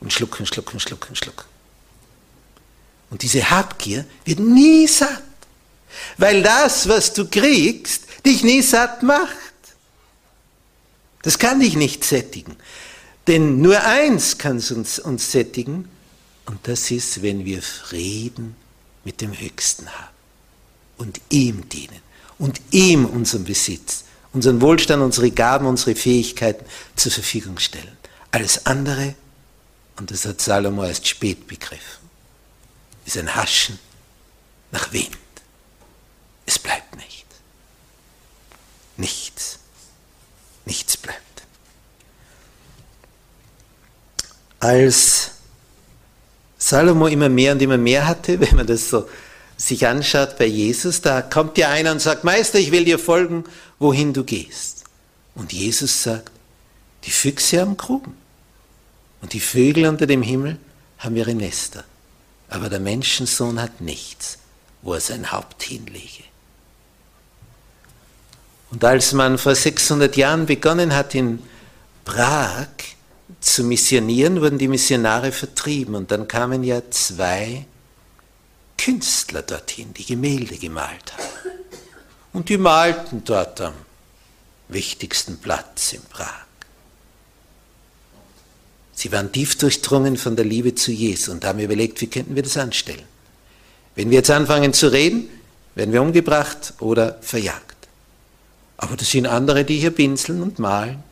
Und 0.00 0.12
schlucken, 0.12 0.46
schlucken, 0.46 0.80
schlucken, 0.80 1.14
schlucken. 1.14 1.44
Und 3.10 3.22
diese 3.22 3.50
Habgier 3.50 4.06
wird 4.24 4.38
nie 4.38 4.86
satt, 4.86 5.22
weil 6.16 6.42
das, 6.42 6.88
was 6.88 7.12
du 7.12 7.28
kriegst, 7.28 8.04
dich 8.24 8.42
nie 8.42 8.62
satt 8.62 9.02
macht. 9.02 9.36
Das 11.22 11.38
kann 11.38 11.60
dich 11.60 11.76
nicht 11.76 12.04
sättigen. 12.04 12.56
Denn 13.26 13.60
nur 13.60 13.82
eins 13.82 14.36
kann 14.38 14.56
uns, 14.56 14.98
uns 14.98 15.32
sättigen, 15.32 15.88
und 16.46 16.68
das 16.68 16.90
ist, 16.90 17.22
wenn 17.22 17.44
wir 17.44 17.62
Frieden 17.62 18.54
mit 19.04 19.20
dem 19.20 19.38
Höchsten 19.38 19.88
haben 19.88 20.14
und 20.98 21.20
ihm 21.30 21.68
dienen 21.68 22.02
und 22.38 22.60
ihm 22.70 23.06
unseren 23.06 23.44
Besitz, 23.44 24.04
unseren 24.32 24.60
Wohlstand, 24.60 25.02
unsere 25.02 25.30
Gaben, 25.30 25.66
unsere 25.66 25.94
Fähigkeiten 25.94 26.66
zur 26.96 27.12
Verfügung 27.12 27.58
stellen. 27.58 27.96
Alles 28.30 28.66
andere, 28.66 29.14
und 29.96 30.10
das 30.10 30.26
hat 30.26 30.40
Salomo 30.40 30.84
erst 30.84 31.06
spät 31.06 31.46
begriffen, 31.46 32.04
ist 33.06 33.16
ein 33.16 33.34
Haschen 33.34 33.78
nach 34.70 34.92
Wind. 34.92 35.16
Es 36.46 36.58
bleibt 36.58 36.96
nichts. 36.96 37.36
Nichts. 38.96 39.58
Nichts 40.66 40.96
bleibt. 40.96 41.20
Als 44.64 45.32
Salomo 46.56 47.06
immer 47.08 47.28
mehr 47.28 47.52
und 47.52 47.60
immer 47.60 47.76
mehr 47.76 48.06
hatte, 48.06 48.40
wenn 48.40 48.56
man 48.56 48.66
das 48.66 48.88
so 48.88 49.06
sich 49.58 49.86
anschaut 49.86 50.38
bei 50.38 50.46
Jesus, 50.46 51.02
da 51.02 51.20
kommt 51.20 51.58
ja 51.58 51.68
einer 51.68 51.92
und 51.92 52.00
sagt, 52.00 52.24
Meister, 52.24 52.58
ich 52.58 52.72
will 52.72 52.86
dir 52.86 52.98
folgen, 52.98 53.44
wohin 53.78 54.14
du 54.14 54.24
gehst. 54.24 54.84
Und 55.34 55.52
Jesus 55.52 56.02
sagt, 56.02 56.32
die 57.04 57.10
Füchse 57.10 57.60
haben 57.60 57.76
Gruben 57.76 58.16
und 59.20 59.34
die 59.34 59.40
Vögel 59.40 59.84
unter 59.84 60.06
dem 60.06 60.22
Himmel 60.22 60.56
haben 60.98 61.14
ihre 61.14 61.34
Nester, 61.34 61.84
aber 62.48 62.70
der 62.70 62.80
Menschensohn 62.80 63.60
hat 63.60 63.82
nichts, 63.82 64.38
wo 64.80 64.94
er 64.94 65.00
sein 65.00 65.30
Haupt 65.30 65.62
hinlege. 65.62 66.24
Und 68.70 68.82
als 68.82 69.12
man 69.12 69.36
vor 69.36 69.54
600 69.54 70.16
Jahren 70.16 70.46
begonnen 70.46 70.94
hat 70.94 71.14
in 71.14 71.42
Prag 72.06 72.68
zu 73.40 73.64
missionieren, 73.64 74.40
wurden 74.40 74.58
die 74.58 74.68
Missionare 74.68 75.32
vertrieben 75.32 75.94
und 75.94 76.10
dann 76.10 76.28
kamen 76.28 76.64
ja 76.64 76.82
zwei 76.90 77.66
Künstler 78.78 79.42
dorthin, 79.42 79.94
die 79.94 80.04
Gemälde 80.04 80.56
gemalt 80.56 81.12
haben. 81.12 81.22
Und 82.32 82.48
die 82.48 82.58
malten 82.58 83.22
dort 83.24 83.60
am 83.60 83.74
wichtigsten 84.68 85.38
Platz 85.38 85.92
in 85.92 86.02
Prag. 86.02 86.44
Sie 88.92 89.10
waren 89.12 89.32
tief 89.32 89.56
durchdrungen 89.58 90.16
von 90.16 90.36
der 90.36 90.44
Liebe 90.44 90.74
zu 90.74 90.92
Jesu 90.92 91.32
und 91.32 91.44
haben 91.44 91.58
überlegt, 91.58 92.00
wie 92.00 92.06
könnten 92.06 92.34
wir 92.36 92.42
das 92.42 92.56
anstellen. 92.56 93.04
Wenn 93.94 94.10
wir 94.10 94.18
jetzt 94.18 94.30
anfangen 94.30 94.72
zu 94.72 94.88
reden, 94.88 95.28
werden 95.74 95.92
wir 95.92 96.02
umgebracht 96.02 96.74
oder 96.80 97.18
verjagt. 97.20 97.76
Aber 98.76 98.96
das 98.96 99.10
sind 99.10 99.26
andere, 99.26 99.64
die 99.64 99.78
hier 99.78 99.90
pinseln 99.90 100.42
und 100.42 100.58
malen. 100.58 101.02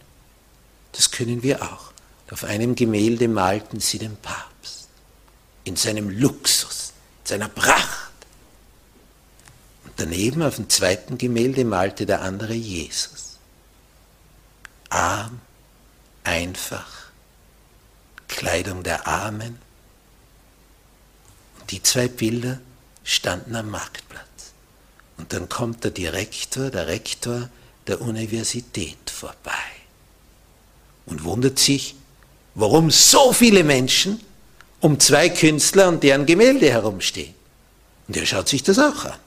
Das 0.93 1.11
können 1.11 1.43
wir 1.43 1.63
auch. 1.63 1.92
Auf 2.33 2.45
einem 2.45 2.75
Gemälde 2.75 3.29
malten 3.29 3.79
sie 3.79 3.99
den 3.99 4.17
Papst 4.17 4.89
in 5.65 5.77
seinem 5.77 6.09
Luxus, 6.09 6.95
in 7.21 7.27
seiner 7.27 7.49
Pracht. 7.51 8.11
Und 9.85 9.93
daneben 9.99 10.43
auf 10.43 10.57
dem 10.57 10.71
zweiten 10.71 11.19
Gemälde 11.19 11.67
malte 11.67 12.07
der 12.07 12.23
andere 12.23 12.55
Jesus. 12.55 13.37
Arm, 14.89 15.41
einfach, 16.25 17.11
Kleidung 18.29 18.83
der 18.83 19.07
Armen. 19.07 19.59
Und 21.61 21.71
die 21.71 21.83
zwei 21.83 22.09
Bilder 22.09 22.61
standen 23.05 23.55
am 23.57 23.69
Marktplatz. 23.69 24.53
Und 25.19 25.35
dann 25.35 25.51
kommt 25.51 25.85
der 25.85 25.91
Direktor, 25.91 26.71
der 26.71 26.87
Rektor 26.87 27.51
der 27.87 28.01
Universität 28.01 29.11
vorbei 29.11 29.53
und 31.05 31.25
wundert 31.25 31.59
sich, 31.59 31.97
warum 32.55 32.91
so 32.91 33.33
viele 33.33 33.65
Menschen 33.65 34.21
um 34.81 34.99
zwei 34.99 35.29
Künstler 35.29 35.89
und 35.89 36.03
deren 36.03 36.27
Gemälde 36.27 36.71
herumstehen. 36.71 37.35
Und 38.09 38.17
er 38.17 38.27
schaut 38.27 38.49
sich 38.49 38.63
das 38.63 38.79
auch 38.79 39.05
an. 39.05 39.19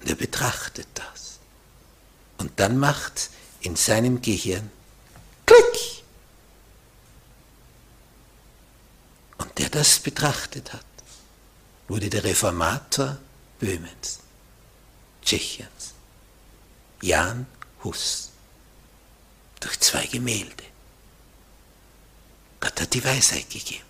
Und 0.00 0.10
er 0.10 0.16
betrachtet 0.16 0.88
das. 0.94 1.38
Und 2.38 2.58
dann 2.58 2.76
macht 2.76 3.30
in 3.60 3.76
seinem 3.76 4.20
Gehirn 4.20 4.70
Klick. 5.46 6.02
Und 9.38 9.58
der 9.58 9.68
das 9.68 10.00
betrachtet 10.00 10.72
hat, 10.72 10.84
wurde 11.88 12.10
der 12.10 12.24
Reformator 12.24 13.18
Böhmens, 13.60 14.20
Tschechiens, 15.24 15.94
Jan 17.00 17.46
Hus, 17.84 18.30
durch 19.60 19.78
zwei 19.78 20.06
Gemälde. 20.06 20.71
Gott 22.62 22.80
hat 22.80 22.94
die 22.94 23.04
Weisheit 23.04 23.50
gegeben, 23.50 23.82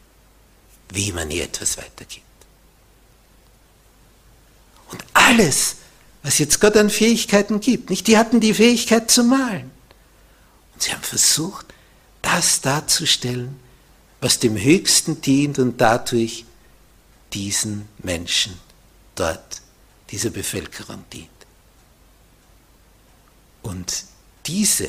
wie 0.88 1.12
man 1.12 1.28
hier 1.28 1.44
etwas 1.44 1.76
weitergibt. 1.76 2.24
Und 4.90 5.04
alles, 5.12 5.76
was 6.22 6.38
jetzt 6.38 6.58
Gott 6.58 6.76
an 6.78 6.88
Fähigkeiten 6.88 7.60
gibt, 7.60 7.90
nicht, 7.90 8.06
die 8.06 8.16
hatten 8.16 8.40
die 8.40 8.54
Fähigkeit 8.54 9.10
zu 9.10 9.24
malen. 9.24 9.70
Und 10.72 10.82
sie 10.82 10.90
haben 10.90 11.02
versucht, 11.02 11.66
das 12.22 12.62
darzustellen, 12.62 13.60
was 14.22 14.38
dem 14.38 14.56
Höchsten 14.56 15.20
dient 15.20 15.58
und 15.58 15.78
dadurch 15.78 16.46
diesen 17.34 17.88
Menschen 17.98 18.58
dort, 19.16 19.60
dieser 20.10 20.30
Bevölkerung 20.30 21.04
dient. 21.12 21.28
Und 23.60 24.04
diese 24.46 24.88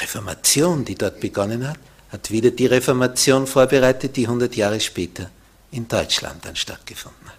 Reformation, 0.00 0.84
die 0.84 0.94
dort 0.94 1.20
begonnen 1.20 1.66
hat, 1.66 1.78
hat 2.10 2.30
wieder 2.30 2.50
die 2.50 2.66
Reformation 2.66 3.46
vorbereitet, 3.46 4.16
die 4.16 4.26
100 4.26 4.56
Jahre 4.56 4.80
später 4.80 5.30
in 5.70 5.88
Deutschland 5.88 6.44
dann 6.44 6.56
stattgefunden 6.56 7.26
hat. 7.26 7.34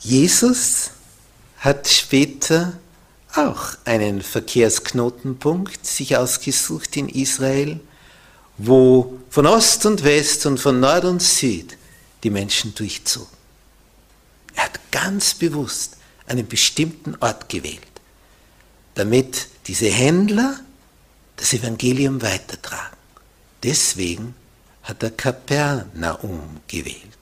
Jesus 0.00 0.90
hat 1.58 1.88
später 1.88 2.74
auch 3.34 3.74
einen 3.84 4.20
Verkehrsknotenpunkt 4.20 5.86
sich 5.86 6.16
ausgesucht 6.16 6.96
in 6.96 7.08
Israel, 7.08 7.80
wo 8.58 9.18
von 9.30 9.46
Ost 9.46 9.86
und 9.86 10.04
West 10.04 10.46
und 10.46 10.58
von 10.58 10.78
Nord 10.78 11.04
und 11.04 11.22
Süd 11.22 11.76
die 12.22 12.30
Menschen 12.30 12.74
durchzogen. 12.74 13.32
Er 14.54 14.64
hat 14.64 14.78
ganz 14.92 15.34
bewusst 15.34 15.96
einen 16.26 16.46
bestimmten 16.46 17.16
Ort 17.20 17.48
gewählt, 17.48 17.80
damit 18.94 19.48
diese 19.66 19.90
Händler 19.90 20.60
das 21.36 21.52
Evangelium 21.52 22.22
weitertragen. 22.22 22.96
Deswegen 23.62 24.34
hat 24.82 25.02
er 25.02 25.10
Kapernaum 25.10 26.60
gewählt, 26.68 27.18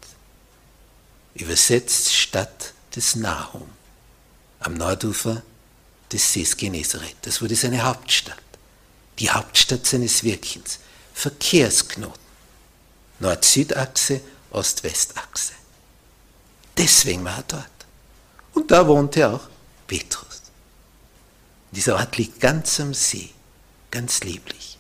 übersetzt 1.34 2.12
Stadt 2.12 2.74
des 2.94 3.14
Nahum, 3.14 3.68
am 4.60 4.74
Nordufer 4.74 5.42
des 6.12 6.32
Sees 6.32 6.56
Genezareth. 6.56 7.16
Das 7.22 7.40
wurde 7.40 7.56
seine 7.56 7.82
Hauptstadt, 7.82 8.36
die 9.18 9.30
Hauptstadt 9.30 9.86
seines 9.86 10.24
Wirkens, 10.24 10.78
Verkehrsknoten, 11.14 12.20
Nord-Süd-Achse, 13.20 14.20
Ost-West-Achse. 14.50 15.52
Deswegen 16.76 17.24
war 17.24 17.38
er 17.38 17.44
dort. 17.44 17.71
Und 18.54 18.70
da 18.70 18.86
wohnte 18.86 19.28
auch 19.28 19.48
Petrus. 19.86 20.42
Dieser 21.70 21.96
Ort 21.96 22.16
liegt 22.18 22.40
ganz 22.40 22.80
am 22.80 22.92
See, 22.92 23.30
ganz 23.90 24.20
lieblich. 24.20 24.78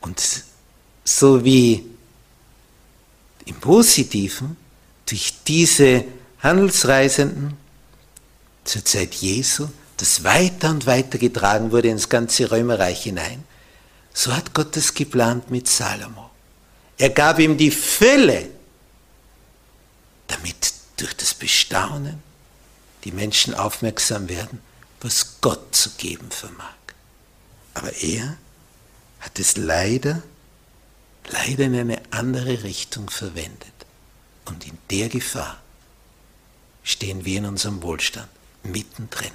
Und 0.00 0.44
so 1.04 1.44
wie 1.44 1.84
im 3.44 3.56
Positiven 3.60 4.56
durch 5.06 5.34
diese 5.46 6.04
Handelsreisenden 6.40 7.56
zur 8.64 8.84
Zeit 8.84 9.14
Jesu 9.14 9.68
das 9.96 10.24
weiter 10.24 10.70
und 10.70 10.86
weiter 10.86 11.18
getragen 11.18 11.72
wurde 11.72 11.88
ins 11.88 12.08
ganze 12.08 12.50
Römerreich 12.50 13.02
hinein, 13.02 13.44
so 14.14 14.34
hat 14.34 14.54
Gott 14.54 14.76
es 14.76 14.94
geplant 14.94 15.50
mit 15.50 15.68
Salomo. 15.68 16.30
Er 16.96 17.10
gab 17.10 17.38
ihm 17.38 17.56
die 17.56 17.70
Fülle, 17.70 18.48
damit 20.26 20.72
durch 21.00 21.14
das 21.16 21.34
Bestaunen 21.34 22.22
die 23.04 23.12
Menschen 23.12 23.54
aufmerksam 23.54 24.28
werden, 24.28 24.60
was 25.00 25.40
Gott 25.40 25.74
zu 25.74 25.90
geben 25.90 26.30
vermag. 26.30 26.74
Aber 27.74 27.92
er 28.02 28.36
hat 29.20 29.38
es 29.38 29.56
leider, 29.56 30.22
leider 31.28 31.64
in 31.64 31.74
eine 31.76 32.02
andere 32.10 32.62
Richtung 32.62 33.08
verwendet. 33.08 33.72
Und 34.44 34.66
in 34.66 34.76
der 34.90 35.08
Gefahr 35.08 35.60
stehen 36.82 37.24
wir 37.24 37.38
in 37.38 37.46
unserem 37.46 37.82
Wohlstand 37.82 38.28
mittendrin. 38.62 39.32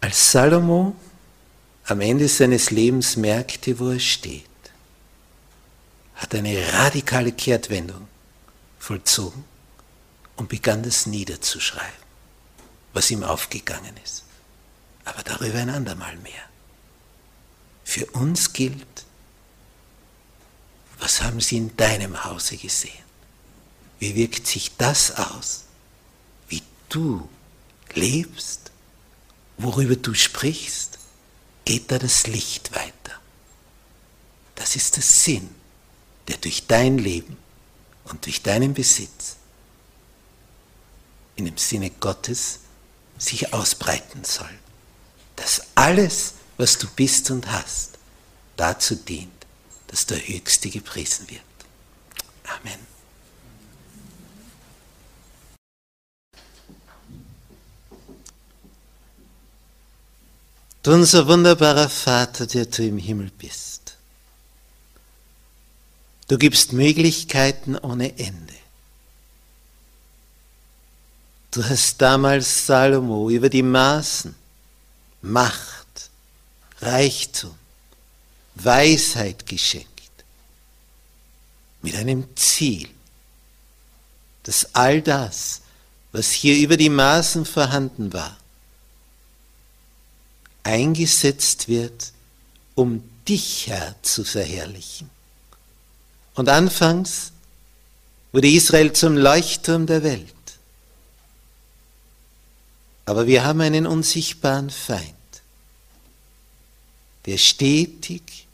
Als 0.00 0.32
Salomo 0.32 0.96
am 1.84 2.00
Ende 2.00 2.28
seines 2.28 2.70
Lebens 2.70 3.16
merkte, 3.16 3.78
wo 3.78 3.90
er 3.90 4.00
steht, 4.00 4.44
hat 6.22 6.34
eine 6.34 6.72
radikale 6.72 7.32
Kehrtwendung 7.32 8.06
vollzogen 8.78 9.44
und 10.36 10.48
begann 10.48 10.82
das 10.82 11.06
niederzuschreiben, 11.06 12.02
was 12.92 13.10
ihm 13.10 13.24
aufgegangen 13.24 13.96
ist. 14.04 14.24
Aber 15.04 15.22
darüber 15.24 15.58
ein 15.58 15.70
andermal 15.70 16.16
mehr. 16.18 16.42
Für 17.84 18.06
uns 18.12 18.52
gilt, 18.52 19.04
was 21.00 21.20
haben 21.20 21.40
Sie 21.40 21.56
in 21.56 21.76
deinem 21.76 22.24
Hause 22.24 22.56
gesehen? 22.56 22.92
Wie 23.98 24.14
wirkt 24.14 24.46
sich 24.46 24.76
das 24.76 25.16
aus? 25.16 25.64
Wie 26.48 26.62
du 26.88 27.28
lebst? 27.94 28.70
Worüber 29.58 29.96
du 29.96 30.14
sprichst? 30.14 30.98
Geht 31.64 31.90
da 31.90 31.98
das 31.98 32.28
Licht 32.28 32.74
weiter? 32.74 33.20
Das 34.54 34.76
ist 34.76 34.96
der 34.96 35.02
Sinn, 35.02 35.52
der 36.28 36.36
durch 36.36 36.66
dein 36.66 36.98
Leben 36.98 37.36
und 38.04 38.24
durch 38.26 38.42
deinen 38.42 38.74
Besitz 38.74 39.36
in 41.36 41.46
dem 41.46 41.56
Sinne 41.56 41.90
Gottes 41.90 42.60
sich 43.18 43.52
ausbreiten 43.52 44.24
soll. 44.24 44.58
Dass 45.36 45.62
alles, 45.74 46.34
was 46.56 46.78
du 46.78 46.86
bist 46.88 47.30
und 47.30 47.50
hast, 47.50 47.98
dazu 48.56 48.94
dient, 48.94 49.32
dass 49.88 50.06
der 50.06 50.18
Höchste 50.18 50.70
gepriesen 50.70 51.28
wird. 51.30 51.42
Amen. 52.44 52.92
Du 60.82 60.92
unser 60.92 61.28
wunderbarer 61.28 61.88
Vater, 61.88 62.46
der 62.46 62.66
du 62.66 62.84
im 62.84 62.98
Himmel 62.98 63.30
bist. 63.38 63.81
Du 66.32 66.38
gibst 66.38 66.72
Möglichkeiten 66.72 67.76
ohne 67.76 68.18
Ende. 68.18 68.54
Du 71.50 71.62
hast 71.62 72.00
damals 72.00 72.66
Salomo 72.66 73.28
über 73.28 73.50
die 73.50 73.62
Maßen, 73.62 74.34
Macht, 75.20 76.08
Reichtum, 76.80 77.54
Weisheit 78.54 79.44
geschenkt. 79.44 80.24
Mit 81.82 81.96
einem 81.96 82.34
Ziel, 82.34 82.88
dass 84.44 84.74
all 84.74 85.02
das, 85.02 85.60
was 86.12 86.30
hier 86.30 86.56
über 86.56 86.78
die 86.78 86.88
Maßen 86.88 87.44
vorhanden 87.44 88.10
war, 88.14 88.38
eingesetzt 90.62 91.68
wird, 91.68 92.14
um 92.74 93.04
dich, 93.28 93.66
Herr, 93.66 93.96
zu 94.00 94.24
verherrlichen. 94.24 95.11
Und 96.34 96.48
anfangs 96.48 97.32
wurde 98.32 98.48
Israel 98.48 98.92
zum 98.92 99.16
Leuchtturm 99.16 99.86
der 99.86 100.02
Welt. 100.02 100.32
Aber 103.04 103.26
wir 103.26 103.44
haben 103.44 103.60
einen 103.60 103.86
unsichtbaren 103.86 104.70
Feind, 104.70 105.14
der 107.26 107.36
stetig, 107.36 108.46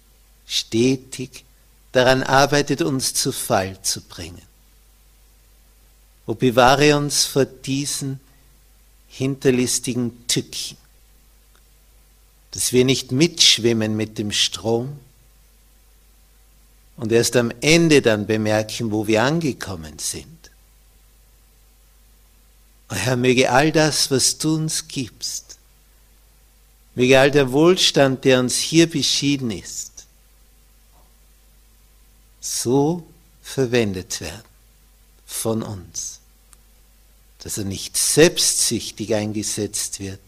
stetig 0.46 1.44
daran 1.92 2.22
arbeitet, 2.22 2.82
uns 2.82 3.14
zu 3.14 3.30
Fall 3.30 3.80
zu 3.82 4.00
bringen. 4.00 4.42
O 6.26 6.34
bewahre 6.34 6.96
uns 6.96 7.24
vor 7.24 7.44
diesen 7.44 8.20
hinterlistigen 9.08 10.26
Tücken, 10.28 10.76
dass 12.50 12.72
wir 12.72 12.84
nicht 12.84 13.12
mitschwimmen 13.12 13.96
mit 13.96 14.18
dem 14.18 14.32
Strom 14.32 14.98
und 16.98 17.12
erst 17.12 17.36
am 17.36 17.52
Ende 17.60 18.02
dann 18.02 18.26
bemerken, 18.26 18.90
wo 18.90 19.06
wir 19.06 19.22
angekommen 19.22 19.98
sind. 19.98 20.26
Oh 22.90 22.94
Herr, 22.94 23.16
möge 23.16 23.50
all 23.50 23.70
das, 23.70 24.10
was 24.10 24.38
du 24.38 24.56
uns 24.56 24.88
gibst, 24.88 25.58
möge 26.94 27.18
all 27.20 27.30
der 27.30 27.52
Wohlstand, 27.52 28.24
der 28.24 28.40
uns 28.40 28.56
hier 28.56 28.90
beschieden 28.90 29.50
ist, 29.50 30.06
so 32.40 33.06
verwendet 33.42 34.20
werden 34.20 34.42
von 35.24 35.62
uns, 35.62 36.18
dass 37.40 37.58
er 37.58 37.64
nicht 37.64 37.96
selbstsüchtig 37.96 39.14
eingesetzt 39.14 40.00
wird, 40.00 40.20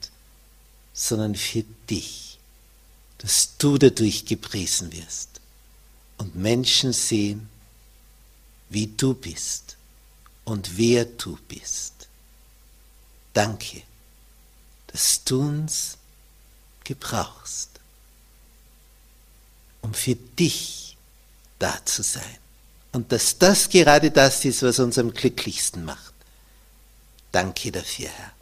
sondern 0.93 1.35
für 1.35 1.65
dich, 1.89 2.39
dass 3.19 3.57
du 3.59 3.77
dadurch 3.77 4.27
gepriesen 4.27 4.93
wirst 4.93 5.30
und 6.21 6.37
Menschen 6.37 6.93
sehen, 6.93 7.49
wie 8.69 8.89
du 8.89 9.15
bist 9.15 9.79
und 10.45 10.77
wer 10.77 11.07
du 11.07 11.39
bist. 11.49 12.09
Danke, 13.33 13.83
dass 14.89 15.25
du 15.25 15.41
uns 15.41 15.97
gebrauchst, 16.85 17.71
um 19.81 19.95
für 19.95 20.15
dich 20.15 20.99
da 21.59 21.83
zu 21.87 22.03
sein. 22.03 22.37
Und 22.93 23.13
dass 23.13 23.39
das 23.39 23.71
gerade 23.71 24.11
das 24.11 24.45
ist, 24.45 24.63
was 24.63 24.79
uns 24.79 24.99
am 24.99 25.15
glücklichsten 25.15 25.87
macht. 25.87 26.13
Danke 27.33 27.73
dafür, 27.73 28.11
Herr. 28.11 28.33